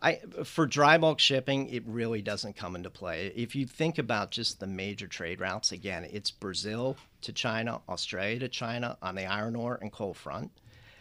I, 0.03 0.17
for 0.45 0.67
dry 0.67 0.99
bulk 0.99 1.21
shipping, 1.21 1.69
it 1.69 1.85
really 1.87 2.23
doesn't 2.23 2.57
come 2.57 2.75
into 2.75 2.91
play. 2.91 3.33
If 3.37 3.55
you 3.55 3.67
think 3.67 3.99
about 3.99 4.33
just 4.33 4.59
the 4.59 4.67
major 4.67 5.07
trade 5.07 5.41
routes, 5.41 5.71
again, 5.71 6.09
it's 6.11 6.33
Brazil 6.33 6.97
to 7.21 7.33
China, 7.33 7.81
Australia 7.89 8.41
to 8.41 8.49
China 8.49 8.99
on 9.01 9.15
the 9.15 9.27
iron 9.27 9.55
ore 9.55 9.79
and 9.81 9.93
coal 9.93 10.13
front. 10.13 10.51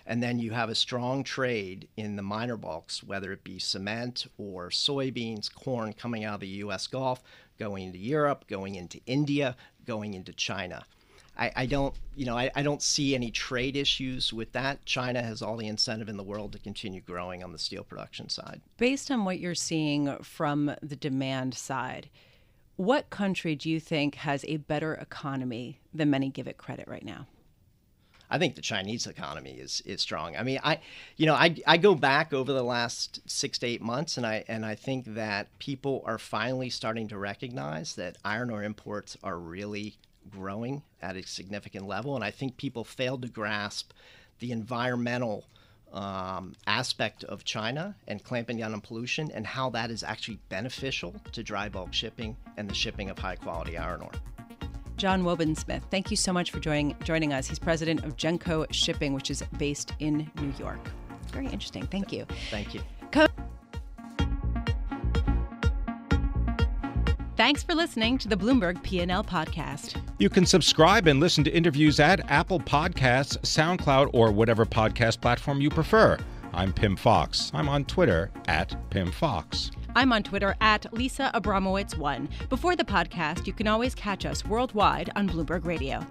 And 0.06 0.22
then 0.22 0.40
you 0.40 0.52
have 0.52 0.70
a 0.70 0.76
strong 0.76 1.24
trade 1.24 1.88
in 1.98 2.16
the 2.16 2.22
minor 2.22 2.58
bulks, 2.58 3.04
whether 3.04 3.32
it 3.32 3.44
be 3.44 3.58
cement 3.60 4.28
or 4.38 4.70
soybeans, 4.70 5.52
corn 5.52 5.94
coming 5.94 6.24
out 6.24 6.36
of 6.36 6.40
the 6.42 6.48
US 6.48 6.86
Gulf, 6.86 7.24
going 7.62 7.84
into 7.84 8.00
Europe, 8.00 8.46
going 8.48 8.74
into 8.74 9.00
India, 9.06 9.56
going 9.86 10.16
into 10.16 10.34
China. 10.34 10.84
I, 11.38 11.52
I 11.56 11.66
don't, 11.68 11.94
you 12.16 12.26
know, 12.26 12.36
I, 12.36 12.50
I 12.56 12.64
don't 12.64 12.82
see 12.82 13.14
any 13.14 13.30
trade 13.30 13.78
issues 13.78 14.34
with 14.34 14.52
that. 14.54 14.84
China 14.86 15.22
has 15.22 15.44
all 15.44 15.58
the 15.58 15.68
incentive 15.68 16.10
in 16.10 16.18
the 16.18 16.24
world 16.24 16.54
to 16.54 16.60
continue 16.60 17.02
growing 17.02 17.44
on 17.44 17.52
the 17.52 17.60
steel 17.60 17.84
production 17.84 18.30
side. 18.30 18.62
Based 18.78 19.12
on 19.12 19.26
what 19.26 19.40
you're 19.40 19.54
seeing 19.54 20.18
from 20.24 20.76
the 20.82 20.96
demand 20.96 21.54
side, 21.54 22.10
what 22.78 23.12
country 23.12 23.56
do 23.56 23.70
you 23.70 23.80
think 23.80 24.16
has 24.16 24.44
a 24.48 24.58
better 24.58 24.96
economy 24.96 25.80
than 25.94 26.10
many 26.10 26.30
give 26.30 26.48
it 26.48 26.58
credit 26.58 26.88
right 26.88 27.06
now? 27.06 27.28
I 28.32 28.38
think 28.38 28.56
the 28.56 28.62
Chinese 28.62 29.06
economy 29.06 29.52
is 29.52 29.82
is 29.86 30.02
strong. 30.02 30.38
I 30.38 30.44
mean, 30.44 30.60
I, 30.64 30.80
you 31.18 31.26
know, 31.26 31.36
I, 31.36 31.56
I 31.68 31.76
go 31.76 31.94
back 31.94 32.34
over 32.34 32.54
the 32.54 32.64
last 32.64 33.20
six 33.30 33.60
to 33.60 33.68
eight 33.68 33.82
months, 33.82 34.16
and 34.16 34.26
I 34.26 34.46
and 34.48 34.66
I 34.66 34.74
think 34.74 35.14
that 35.14 35.48
people 35.60 36.02
are 36.06 36.18
finally 36.18 36.70
starting 36.70 37.10
to 37.10 37.18
recognize 37.18 37.96
that 37.96 38.18
iron 38.24 38.50
ore 38.50 38.64
imports 38.64 39.18
are 39.22 39.38
really 39.38 39.98
growing 40.30 40.82
at 41.02 41.18
a 41.18 41.24
significant 41.24 41.86
level. 41.88 42.16
And 42.16 42.24
I 42.24 42.32
think 42.32 42.56
people 42.56 42.86
failed 42.86 43.24
to 43.24 43.28
grasp 43.28 43.92
the 44.40 44.52
environmental 44.52 45.46
um, 45.92 46.54
aspect 46.68 47.26
of 47.26 47.44
China 47.44 47.96
and 48.08 48.24
clamping 48.24 48.58
down 48.58 48.74
on 48.74 48.80
pollution 48.80 49.30
and 49.32 49.46
how 49.46 49.70
that 49.72 49.92
is 49.92 50.04
actually 50.04 50.40
beneficial 50.48 51.14
to 51.34 51.44
dry 51.44 51.68
bulk 51.68 51.94
shipping 51.94 52.38
and 52.56 52.70
the 52.70 52.74
shipping 52.74 53.10
of 53.10 53.20
high 53.20 53.36
quality 53.36 53.78
iron 53.78 54.02
ore. 54.02 54.12
John 55.02 55.24
Wobensmith, 55.24 55.82
thank 55.90 56.12
you 56.12 56.16
so 56.16 56.32
much 56.32 56.52
for 56.52 56.60
joining, 56.60 56.96
joining 57.04 57.34
us. 57.34 57.48
He's 57.48 57.58
president 57.58 58.06
of 58.06 58.18
Genco 58.18 58.72
Shipping, 58.72 59.14
which 59.14 59.32
is 59.32 59.42
based 59.58 59.94
in 59.98 60.30
New 60.40 60.54
York. 60.60 60.78
Very 61.32 61.48
interesting. 61.48 61.88
Thank 61.88 62.14
you. 62.14 62.28
Thank 62.52 62.76
you. 62.76 62.82
Thanks 67.36 67.64
for 67.64 67.74
listening 67.74 68.20
to 68.20 68.28
the 68.28 68.36
Bloomberg 68.36 68.84
P&L 68.84 69.24
podcast. 69.24 70.00
You 70.20 70.30
can 70.30 70.46
subscribe 70.46 71.08
and 71.08 71.20
listen 71.20 71.44
to 71.46 71.50
interviews 71.50 72.00
at 72.00 72.30
Apple 72.30 72.60
Podcasts, 72.60 73.40
SoundCloud, 73.40 74.12
or 74.14 74.32
whatever 74.32 74.68
podcast 74.68 75.20
platform 75.20 75.62
you 75.62 75.72
prefer. 75.72 76.16
I'm 76.54 76.72
Pim 76.72 76.96
Fox. 76.96 77.50
I'm 77.56 77.70
on 77.70 77.86
Twitter 77.86 78.30
at 78.48 78.76
Pim 78.92 79.12
Fox. 79.12 79.72
I'm 79.96 80.14
on 80.14 80.24
Twitter 80.24 80.56
at 80.62 80.92
Lisa 80.94 81.32
Abramowicz1. 81.34 82.50
Before 82.50 82.76
the 82.76 82.86
podcast, 82.86 83.46
you 83.46 83.54
can 83.54 83.68
always 83.68 83.94
catch 83.94 84.26
us 84.26 84.46
worldwide 84.46 85.10
on 85.16 85.30
Bloomberg 85.30 85.66
Radio. 85.66 86.06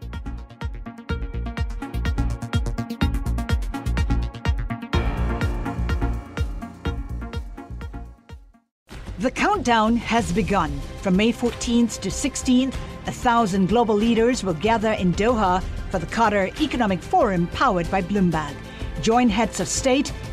The 9.19 9.31
countdown 9.31 9.97
has 9.97 10.33
begun. 10.33 10.81
From 11.03 11.17
May 11.17 11.33
14th 11.33 12.01
to 12.01 12.09
16th, 12.09 12.75
a 13.07 13.13
thousand 13.13 13.69
global 13.69 13.95
leaders 13.95 14.43
will 14.43 14.55
gather 14.55 14.93
in 14.93 15.13
Doha 15.13 15.63
for 15.91 15.99
the 15.99 16.07
Qatar 16.07 16.59
Economic 16.61 17.03
Forum 17.03 17.47
powered 17.49 17.91
by 17.91 18.01
Bloomberg. 18.01 18.55
Join 19.03 19.29
heads 19.29 19.61
of 19.61 19.69
state, 19.69 20.13